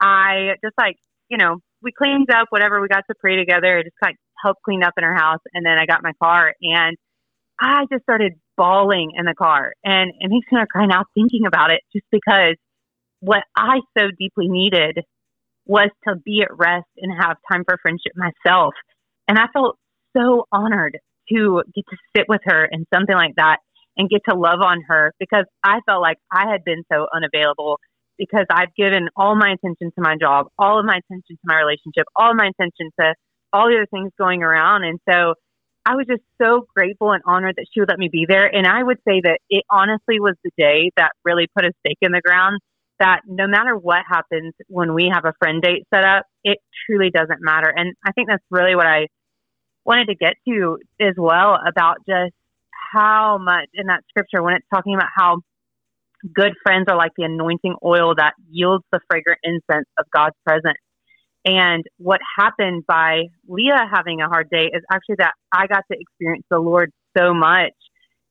[0.00, 0.96] I just like,
[1.28, 3.78] you know, we cleaned up whatever we got to pray together.
[3.78, 5.38] I just kind of helped clean up in her house.
[5.54, 6.96] And then I got my car and
[7.60, 9.72] I just started bawling in the car.
[9.84, 12.56] And it makes me cry now thinking about it just because
[13.20, 14.98] what I so deeply needed
[15.64, 18.74] was to be at rest and have time for friendship myself.
[19.28, 19.76] And I felt
[20.16, 20.98] so honored
[21.32, 23.58] to get to sit with her and something like that
[23.96, 27.78] and get to love on her because I felt like I had been so unavailable
[28.18, 31.56] because I've given all my attention to my job, all of my attention to my
[31.56, 33.14] relationship, all my attention to
[33.52, 34.84] all the other things going around.
[34.84, 35.34] And so
[35.84, 38.46] I was just so grateful and honored that she would let me be there.
[38.46, 41.98] And I would say that it honestly was the day that really put a stake
[42.00, 42.60] in the ground
[42.98, 47.10] that no matter what happens when we have a friend date set up, it truly
[47.10, 47.68] doesn't matter.
[47.74, 49.08] And I think that's really what I
[49.84, 52.32] wanted to get to as well about just
[52.92, 55.38] how much in that scripture when it's talking about how
[56.34, 60.78] good friends are like the anointing oil that yields the fragrant incense of God's presence.
[61.44, 65.98] And what happened by Leah having a hard day is actually that I got to
[65.98, 67.72] experience the Lord so much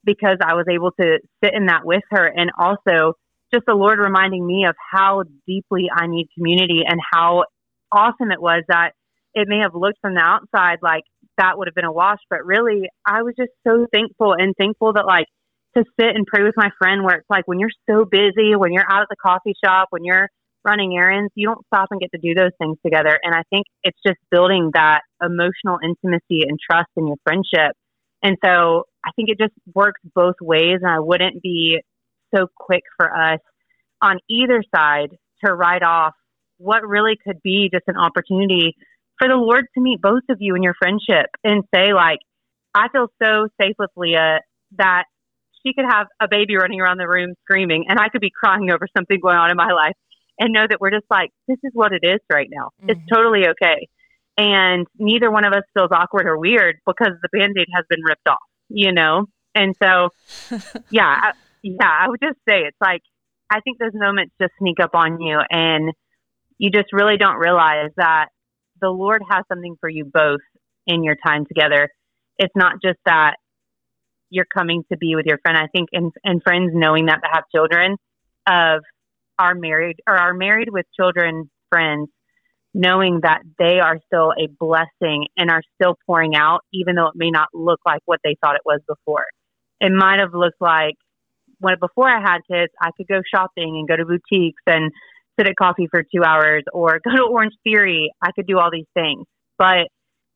[0.04, 2.28] because I was able to sit in that with her.
[2.28, 3.14] And also
[3.54, 7.46] just the Lord reminding me of how deeply I need community and how
[7.92, 8.92] awesome it was that
[9.34, 11.04] it may have looked from the outside like
[11.38, 14.94] that would have been a wash, but really I was just so thankful and thankful
[14.94, 15.28] that like
[15.78, 18.72] to sit and pray with my friend where it's like when you're so busy, when
[18.72, 20.30] you're out at the coffee shop, when you're
[20.64, 23.20] running errands, you don't stop and get to do those things together.
[23.22, 27.76] And I think it's just building that emotional intimacy and trust in your friendship.
[28.24, 30.80] And so I think it just works both ways.
[30.82, 31.80] And I wouldn't be
[32.34, 33.40] so quick for us
[34.02, 35.10] on either side
[35.46, 36.14] to write off
[36.58, 38.76] what really could be just an opportunity
[39.18, 42.20] for the Lord to meet both of you in your friendship and say, like,
[42.74, 44.40] I feel so safe with Leah
[44.78, 45.06] that
[45.66, 48.70] she could have a baby running around the room screaming and I could be crying
[48.72, 49.96] over something going on in my life
[50.40, 52.70] and know that we're just like, this is what it is right now.
[52.82, 52.90] Mm-hmm.
[52.90, 53.88] It's totally okay.
[54.38, 58.04] And neither one of us feels awkward or weird because the band aid has been
[58.04, 59.28] ripped off, you know?
[59.56, 60.10] And so,
[60.90, 61.32] yeah,
[61.64, 63.02] yeah, I would just say it's like,
[63.50, 65.94] I think those moments just sneak up on you and
[66.58, 68.28] you just really don't realize that
[68.82, 70.42] the Lord has something for you both
[70.88, 71.90] in your time together.
[72.38, 73.36] It's not just that
[74.30, 75.58] you're coming to be with your friend.
[75.58, 77.98] I think and and friends knowing that to have children
[78.48, 78.82] of
[79.40, 82.10] are married or are married with children friends
[82.74, 87.16] knowing that they are still a blessing and are still pouring out even though it
[87.16, 89.26] may not look like what they thought it was before.
[89.80, 90.96] It might have looked like
[91.60, 94.92] when before I had kids, I could go shopping and go to boutiques and
[95.38, 98.12] sit at coffee for two hours or go to Orange Theory.
[98.22, 99.26] I could do all these things.
[99.58, 99.88] But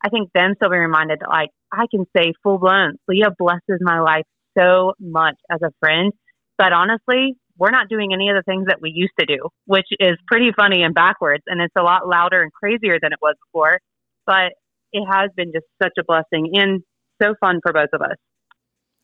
[0.03, 3.79] I think them still being reminded that like I can say full blown, Leah blesses
[3.81, 4.25] my life
[4.57, 6.11] so much as a friend.
[6.57, 9.87] But honestly, we're not doing any of the things that we used to do, which
[9.99, 11.43] is pretty funny and backwards.
[11.47, 13.79] And it's a lot louder and crazier than it was before.
[14.25, 14.53] But
[14.91, 16.81] it has been just such a blessing and
[17.21, 18.17] so fun for both of us.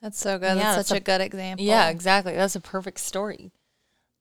[0.02, 0.58] That's so good.
[0.58, 1.66] Yeah, that's such a, a, good example.
[1.66, 2.34] Yeah, exactly.
[2.34, 3.52] That's a perfect story.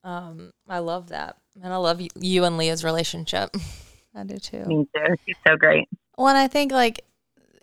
[0.03, 1.37] Um, I love that.
[1.63, 3.55] And I love you, you and Leah's relationship.
[4.15, 4.65] I do too.
[4.65, 5.17] Me too.
[5.27, 5.89] She's so great.
[6.17, 7.05] Well, and I think like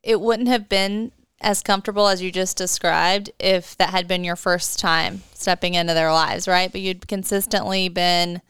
[0.04, 4.36] it wouldn't have been as comfortable as you just described if that had been your
[4.36, 6.72] first time stepping into their lives, right?
[6.72, 8.42] But you'd consistently been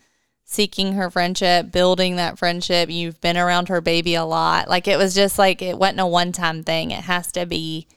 [0.43, 2.89] seeking her friendship, building that friendship.
[2.89, 4.67] You've been around her baby a lot.
[4.67, 6.91] Like it was just like it wasn't a one time thing.
[6.91, 7.87] It has to be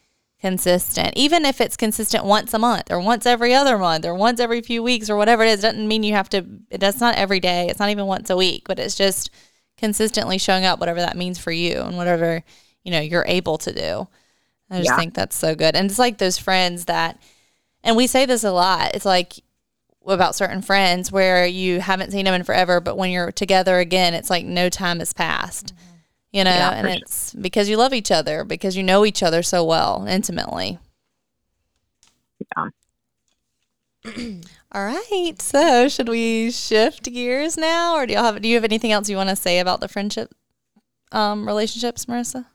[0.45, 1.11] consistent.
[1.17, 4.61] Even if it's consistent once a month or once every other month or once every
[4.61, 7.41] few weeks or whatever it is, doesn't mean you have to it that's not every
[7.41, 7.67] day.
[7.71, 9.31] It's not even once a week, but it's just
[9.79, 12.45] consistently showing up whatever that means for you and whatever,
[12.83, 14.07] you know, you're able to do.
[14.71, 14.97] I just yeah.
[14.99, 15.75] think that's so good.
[15.75, 17.19] And it's like those friends that,
[17.83, 19.33] and we say this a lot, it's like
[20.07, 24.13] about certain friends where you haven't seen them in forever, but when you're together again,
[24.13, 25.94] it's like no time has passed, mm-hmm.
[26.35, 27.41] You know, yeah, and it's sure.
[27.41, 30.81] because you love each other, because you know each other so well intimately.
[32.57, 32.69] Yeah.
[34.73, 35.35] All right.
[35.41, 39.09] So, should we shift gears now, or do you have do you have anything else
[39.09, 40.35] you want to say about the friendship
[41.13, 42.47] um, relationships, Marissa?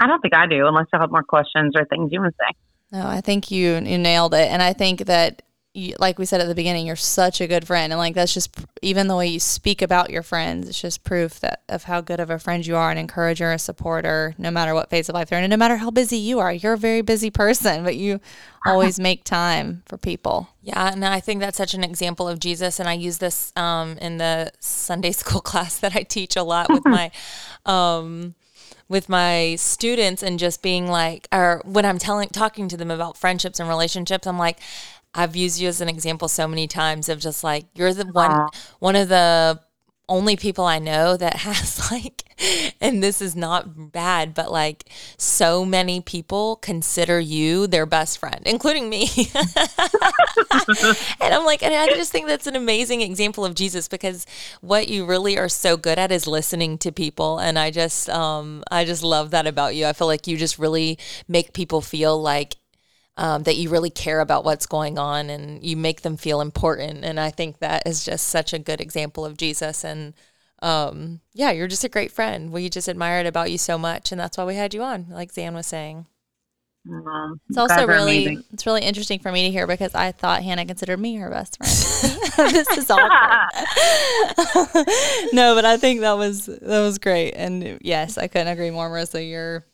[0.00, 2.44] I don't think I do, unless you have more questions or things you want to
[2.48, 2.98] say.
[2.98, 5.42] No, I think you you nailed it, and I think that.
[5.76, 8.32] You, like we said at the beginning, you're such a good friend, and like that's
[8.32, 10.70] just even the way you speak about your friends.
[10.70, 13.58] It's just proof that of how good of a friend you are, an encourager, a
[13.58, 16.38] supporter, no matter what phase of life they're in, and no matter how busy you
[16.38, 16.50] are.
[16.50, 18.20] You're a very busy person, but you
[18.64, 20.48] always make time for people.
[20.62, 23.98] Yeah, and I think that's such an example of Jesus, and I use this um,
[23.98, 27.10] in the Sunday school class that I teach a lot with my.
[27.66, 28.36] Um,
[28.88, 33.16] with my students and just being like, or when I'm telling, talking to them about
[33.16, 34.58] friendships and relationships, I'm like,
[35.16, 38.48] I've used you as an example so many times of just like you're the one,
[38.78, 39.60] one of the
[40.08, 42.22] only people I know that has like,
[42.80, 48.40] and this is not bad, but like so many people consider you their best friend,
[48.44, 49.04] including me.
[49.34, 54.26] and I'm like, and I just think that's an amazing example of Jesus because
[54.60, 57.38] what you really are so good at is listening to people.
[57.38, 59.86] And I just, um, I just love that about you.
[59.86, 62.56] I feel like you just really make people feel like
[63.16, 67.04] um, that you really care about what's going on and you make them feel important.
[67.04, 69.84] And I think that is just such a good example of Jesus.
[69.84, 70.14] And
[70.60, 72.50] um, yeah, you're just a great friend.
[72.50, 75.32] We just admired about you so much, and that's why we had you on, like
[75.32, 76.06] Xan was saying.
[76.88, 78.44] Mm, it's also really amazing.
[78.52, 81.58] it's really interesting for me to hear because I thought Hannah considered me her best
[81.58, 81.72] friend.
[82.52, 83.12] this is awkward.
[85.32, 88.88] no, but I think that was that was great, and yes, I couldn't agree more,
[88.88, 89.28] Marissa.
[89.28, 89.66] You're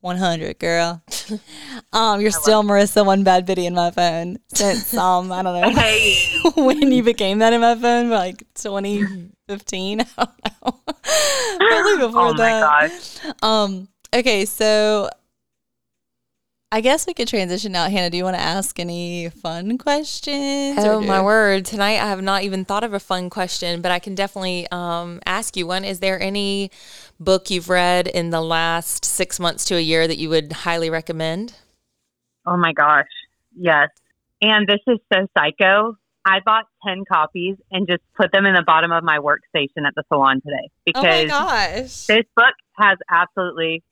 [0.00, 1.02] 100, girl.
[1.92, 5.70] Um, you're still Marissa one bad video in my phone since um I don't know
[5.70, 6.16] hey.
[6.56, 10.00] when you became that in my phone, like 2015.
[10.00, 10.28] I don't
[10.62, 10.80] know.
[11.58, 12.60] Probably before oh that.
[12.60, 13.32] Gosh.
[13.42, 13.88] Um.
[14.14, 15.08] Okay, so
[16.72, 17.88] I guess we could transition now.
[17.88, 20.78] Hannah, do you want to ask any fun questions?
[20.78, 21.64] Oh my word!
[21.64, 25.18] Tonight I have not even thought of a fun question, but I can definitely um,
[25.26, 25.84] ask you one.
[25.84, 26.70] Is there any
[27.20, 30.90] book you've read in the last six months to a year that you would highly
[30.90, 31.54] recommend?
[32.46, 33.06] Oh my gosh.
[33.54, 33.90] Yes.
[34.40, 35.96] And this is so psycho.
[36.24, 39.94] I bought 10 copies and just put them in the bottom of my workstation at
[39.94, 42.06] the salon today Oh my because gosh.
[42.06, 43.82] this book has absolutely,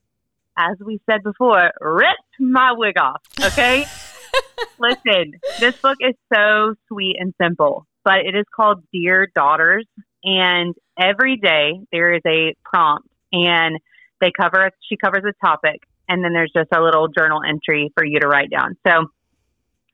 [0.57, 3.23] as we said before, ripped my wig off.
[3.41, 3.85] Okay.
[4.79, 9.87] Listen, this book is so sweet and simple, but it is called Dear Daughters.
[10.25, 13.79] And every day there is a prompt and
[14.21, 15.83] they cover, she covers a topic.
[16.09, 18.77] And then there's just a little journal entry for you to write down.
[18.87, 19.07] So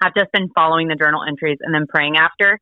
[0.00, 2.60] I've just been following the journal entries and then praying after.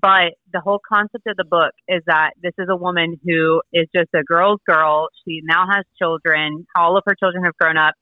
[0.00, 3.86] But the whole concept of the book is that this is a woman who is
[3.94, 5.08] just a girl's girl.
[5.24, 6.66] She now has children.
[6.76, 7.94] All of her children have grown up.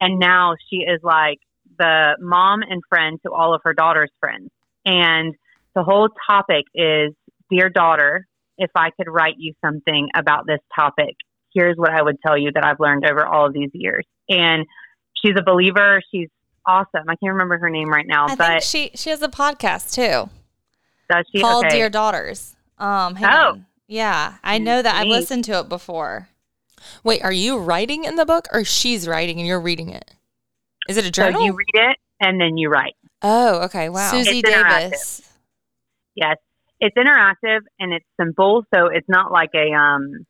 [0.00, 1.38] And now she is like
[1.78, 4.50] the mom and friend to all of her daughter's friends.
[4.84, 5.34] And
[5.74, 7.12] the whole topic is
[7.50, 8.26] Dear daughter,
[8.58, 11.16] if I could write you something about this topic,
[11.58, 14.04] here's what I would tell you that I've learned over all of these years.
[14.28, 14.64] And
[15.22, 16.00] she's a believer.
[16.12, 16.28] She's
[16.66, 17.04] awesome.
[17.08, 19.94] I can't remember her name right now, I think but she she has a podcast
[19.94, 20.30] too
[21.10, 21.40] does she?
[21.40, 21.76] called okay.
[21.76, 22.54] Dear Daughters.
[22.78, 23.26] Um, Oh.
[23.26, 23.66] on.
[23.86, 24.94] Yeah, I know that.
[24.94, 26.28] I've listened to it before.
[27.02, 30.12] Wait, are you writing in the book, or she's writing and you're reading it?
[30.88, 31.42] Is it a so journal?
[31.42, 32.94] you read it and then you write.
[33.22, 33.88] oh, okay.
[33.88, 34.10] Wow.
[34.10, 34.50] Susie It's.
[34.50, 35.32] Davis.
[36.14, 36.36] Yes,
[36.80, 38.64] it's interactive and it's simple.
[38.74, 40.26] So it's not like a um,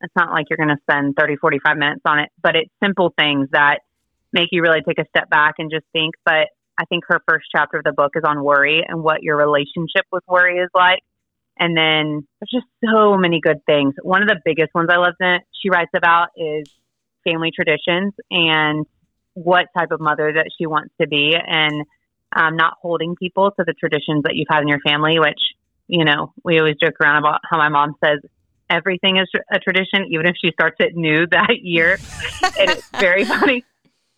[0.00, 3.12] it's not like you're going to spend 30, 45 minutes on it, but it's simple
[3.18, 3.80] things that
[4.32, 6.14] make you really take a step back and just think.
[6.24, 9.36] But I think her first chapter of the book is on worry and what your
[9.36, 11.02] relationship with worry is like.
[11.58, 13.94] And then there's just so many good things.
[14.02, 16.68] One of the biggest ones I love that she writes about is
[17.24, 18.86] family traditions and
[19.34, 21.84] what type of mother that she wants to be and
[22.34, 25.40] um, not holding people to the traditions that you've had in your family, which,
[25.88, 28.20] you know, we always joke around about how my mom says
[28.70, 31.98] everything is a tradition, even if she starts it new that year.
[32.42, 33.64] and it's very funny.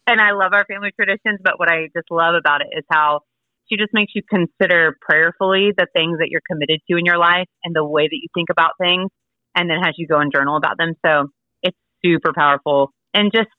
[0.06, 3.20] And I love our family traditions, but what I just love about it is how
[3.68, 7.46] she just makes you consider prayerfully the things that you're committed to in your life
[7.64, 9.10] and the way that you think about things,
[9.54, 10.94] and then has you go and journal about them.
[11.06, 11.28] So
[11.62, 13.50] it's super powerful and just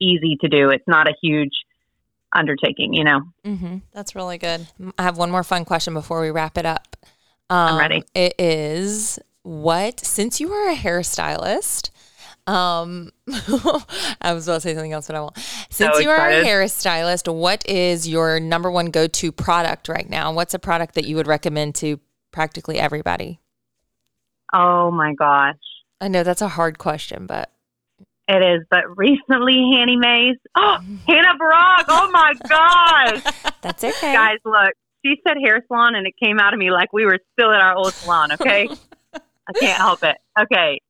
[0.00, 0.70] easy to do.
[0.70, 1.52] It's not a huge
[2.34, 3.20] undertaking, you know.
[3.44, 3.76] mm-hmm.
[3.92, 4.66] That's really good.
[4.98, 6.96] I have one more fun question before we wrap it up.
[7.50, 8.04] Um, I'm ready.
[8.14, 9.18] It is
[9.48, 11.90] what, since you are a hairstylist,
[12.46, 13.10] um,
[14.20, 15.36] I was about to say something else, but I won't.
[15.70, 20.08] Since So you are a hairstylist, what is your number one go to product right
[20.08, 20.32] now?
[20.32, 21.98] What's a product that you would recommend to
[22.30, 23.40] practically everybody?
[24.52, 25.56] Oh my gosh.
[26.00, 27.50] I know that's a hard question, but
[28.28, 30.36] It is, but recently, Hanny Mays.
[30.56, 31.86] Oh, Hannah Brock.
[31.88, 33.52] Oh my gosh.
[33.62, 34.12] that's okay.
[34.12, 34.72] Guys, look,
[35.04, 37.60] she said hair salon and it came out of me like we were still at
[37.60, 38.68] our old salon, okay?
[39.48, 40.16] I can't help it.
[40.38, 40.80] Okay.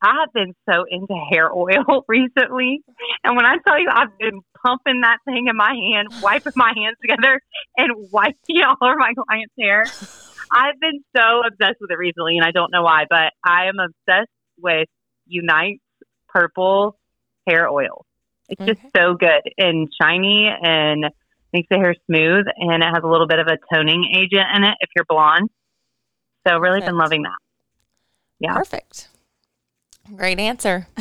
[0.00, 2.82] I have been so into hair oil recently.
[3.24, 6.72] And when I tell you I've been pumping that thing in my hand, wiping my
[6.76, 7.40] hands together
[7.76, 9.84] and wiping it all over my client's hair.
[10.50, 13.78] I've been so obsessed with it recently and I don't know why, but I am
[13.78, 14.88] obsessed with
[15.26, 15.80] Unite's
[16.28, 16.98] purple
[17.46, 18.06] hair oil.
[18.48, 21.06] It's just so good and shiny and
[21.52, 24.64] makes the hair smooth and it has a little bit of a toning agent in
[24.64, 25.50] it if you're blonde.
[26.48, 27.36] So really been loving that.
[28.40, 28.54] Yeah.
[28.54, 29.08] Perfect.
[30.16, 30.86] Great answer.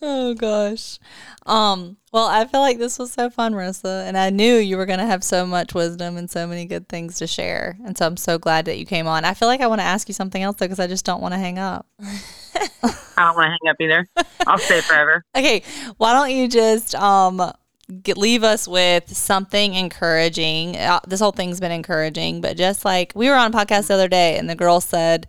[0.00, 0.98] Oh gosh.
[1.44, 4.86] Um, well, I feel like this was so fun, Marissa, and I knew you were
[4.86, 7.76] going to have so much wisdom and so many good things to share.
[7.84, 9.24] And so I'm so glad that you came on.
[9.24, 11.20] I feel like I want to ask you something else though because I just don't
[11.20, 11.86] want to hang up.
[12.00, 14.06] I don't want to hang up either.
[14.46, 15.24] I'll stay forever.
[15.36, 15.62] Okay,
[15.98, 17.52] why don't you just um
[18.02, 20.76] get, leave us with something encouraging?
[20.76, 23.94] Uh, this whole thing's been encouraging, but just like we were on a podcast the
[23.94, 25.26] other day, and the girl said,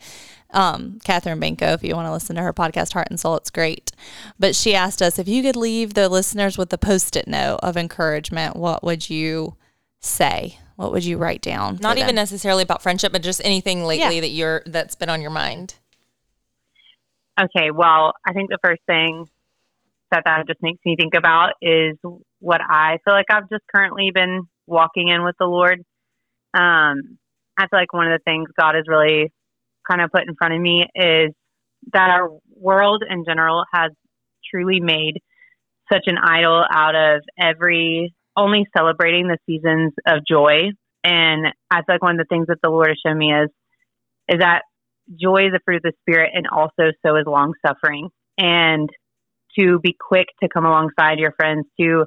[0.52, 3.52] um, Catherine Banco, if you want to listen to her podcast, Heart and Soul, it's
[3.52, 3.92] great.
[4.40, 7.78] But she asked us if you could leave the listeners with a post-it note of
[7.78, 9.56] encouragement, what would you
[10.00, 10.58] say?
[10.76, 11.78] What would you write down?
[11.82, 14.22] Not even necessarily about friendship, but just anything lately Yeah.
[14.22, 15.76] that you're that's been on your mind.
[17.40, 19.30] Okay, well, I think the first thing
[20.12, 21.98] that that just makes me think about is
[22.40, 25.80] what I feel like I've just currently been walking in with the Lord.
[26.54, 27.18] Um,
[27.58, 29.32] I feel like one of the things God has really
[29.90, 31.32] kind of put in front of me is
[31.94, 33.92] that our world in general has
[34.50, 35.22] truly made
[35.92, 40.70] such an idol out of every only celebrating the seasons of joy.
[41.04, 43.50] And I feel like one of the things that the Lord has shown me is
[44.30, 44.62] is that
[45.20, 48.10] joy is a fruit of the spirit and also so is long suffering.
[48.38, 48.90] And
[49.58, 52.06] to be quick to come alongside your friends, to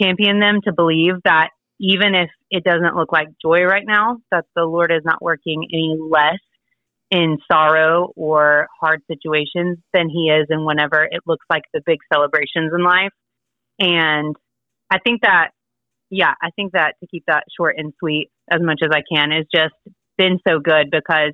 [0.00, 4.44] champion them, to believe that even if it doesn't look like joy right now, that
[4.54, 6.38] the Lord is not working any less
[7.10, 11.98] in sorrow or hard situations than He is in whenever it looks like the big
[12.12, 13.12] celebrations in life.
[13.78, 14.34] And
[14.90, 15.50] I think that,
[16.10, 19.32] yeah, I think that to keep that short and sweet as much as I can
[19.32, 19.74] is just
[20.16, 21.32] been so good because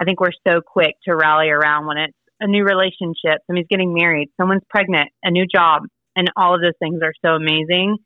[0.00, 3.92] I think we're so quick to rally around when it's a new relationship, somebody's getting
[3.92, 5.82] married, someone's pregnant, a new job,
[6.18, 7.96] and all of those things are so amazing.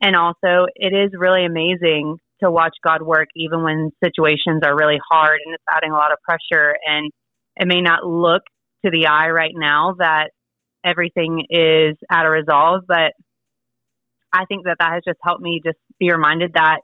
[0.00, 5.00] And also, it is really amazing to watch God work even when situations are really
[5.10, 6.76] hard and it's adding a lot of pressure.
[6.86, 7.10] And
[7.56, 8.42] it may not look
[8.84, 10.30] to the eye right now that
[10.84, 13.12] everything is at a resolve, but
[14.32, 16.78] I think that that has just helped me just be reminded that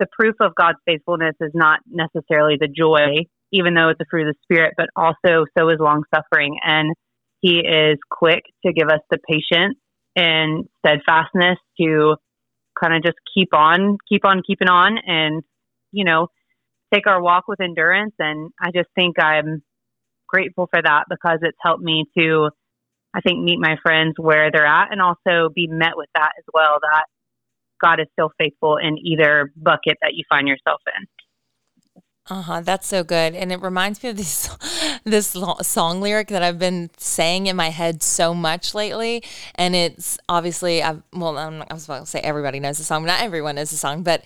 [0.00, 4.26] the proof of God's faithfulness is not necessarily the joy, even though it's a fruit
[4.26, 6.56] of the Spirit, but also so is long suffering.
[6.64, 6.96] And
[7.42, 9.78] He is quick to give us the patience
[10.16, 12.16] and steadfastness to
[12.80, 15.42] kind of just keep on, keep on keeping on and,
[15.92, 16.28] you know,
[16.92, 18.14] take our walk with endurance.
[18.18, 19.62] And I just think I'm
[20.26, 22.50] grateful for that because it's helped me to,
[23.14, 26.44] I think, meet my friends where they're at and also be met with that as
[26.52, 27.04] well, that
[27.80, 31.06] God is still faithful in either bucket that you find yourself in.
[32.28, 32.60] Uh huh.
[32.60, 34.48] That's so good, and it reminds me of this
[35.04, 39.22] this song lyric that I've been saying in my head so much lately.
[39.54, 43.04] And it's obviously, I've, well, I'm, I was about to say everybody knows the song,
[43.04, 44.02] but not everyone knows the song.
[44.02, 44.24] But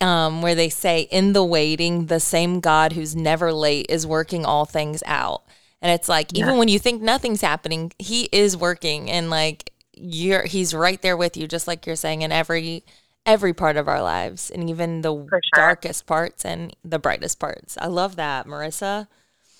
[0.00, 4.46] um, where they say, "In the waiting, the same God who's never late is working
[4.46, 5.42] all things out."
[5.82, 6.44] And it's like yeah.
[6.44, 11.16] even when you think nothing's happening, He is working, and like you're, He's right there
[11.16, 12.84] with you, just like you're saying in every
[13.26, 15.40] every part of our lives and even the sure.
[15.54, 17.76] darkest parts and the brightest parts.
[17.80, 19.08] I love that, Marissa.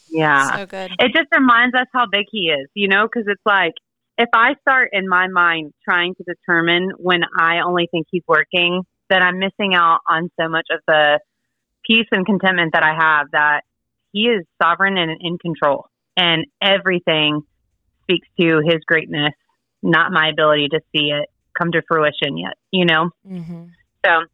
[0.08, 0.56] Yeah.
[0.56, 0.92] So good.
[0.98, 3.72] It just reminds us how big he is, you know, because it's like
[4.18, 8.82] if I start in my mind trying to determine when I only think he's working,
[9.10, 11.20] then I'm missing out on so much of the
[11.86, 13.62] peace and contentment that I have that
[14.12, 15.86] he is sovereign and in control.
[16.16, 17.42] And everything
[18.02, 19.32] speaks to his greatness,
[19.82, 21.28] not my ability to see it
[21.58, 23.10] come to fruition yet, you know?
[23.26, 23.64] Mm-hmm.
[24.04, 24.24] So,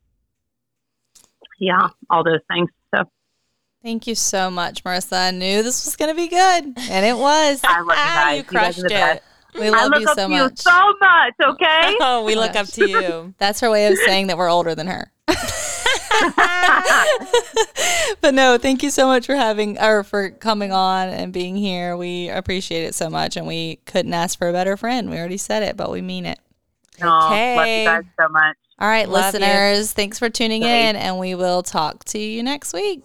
[1.59, 2.71] yeah, all those things.
[2.95, 3.05] So,
[3.83, 5.29] thank you so much, Marissa.
[5.29, 7.61] I knew this was going to be good, and it was.
[7.65, 8.37] I love you ah, guys.
[8.37, 9.23] you crushed you it.
[9.59, 10.51] We love you so much.
[10.51, 11.97] You so much, okay?
[12.01, 13.35] oh, we look up to you.
[13.39, 15.11] That's her way of saying that we're older than her.
[18.21, 21.97] but no, thank you so much for having or for coming on and being here.
[21.97, 25.11] We appreciate it so much, and we couldn't ask for a better friend.
[25.11, 26.39] We already said it, but we mean it.
[27.03, 27.57] Okay.
[27.57, 28.57] love you guys so much.
[28.79, 29.95] All right, love listeners, you.
[29.95, 33.03] thanks for tuning in, and we will talk to you next week.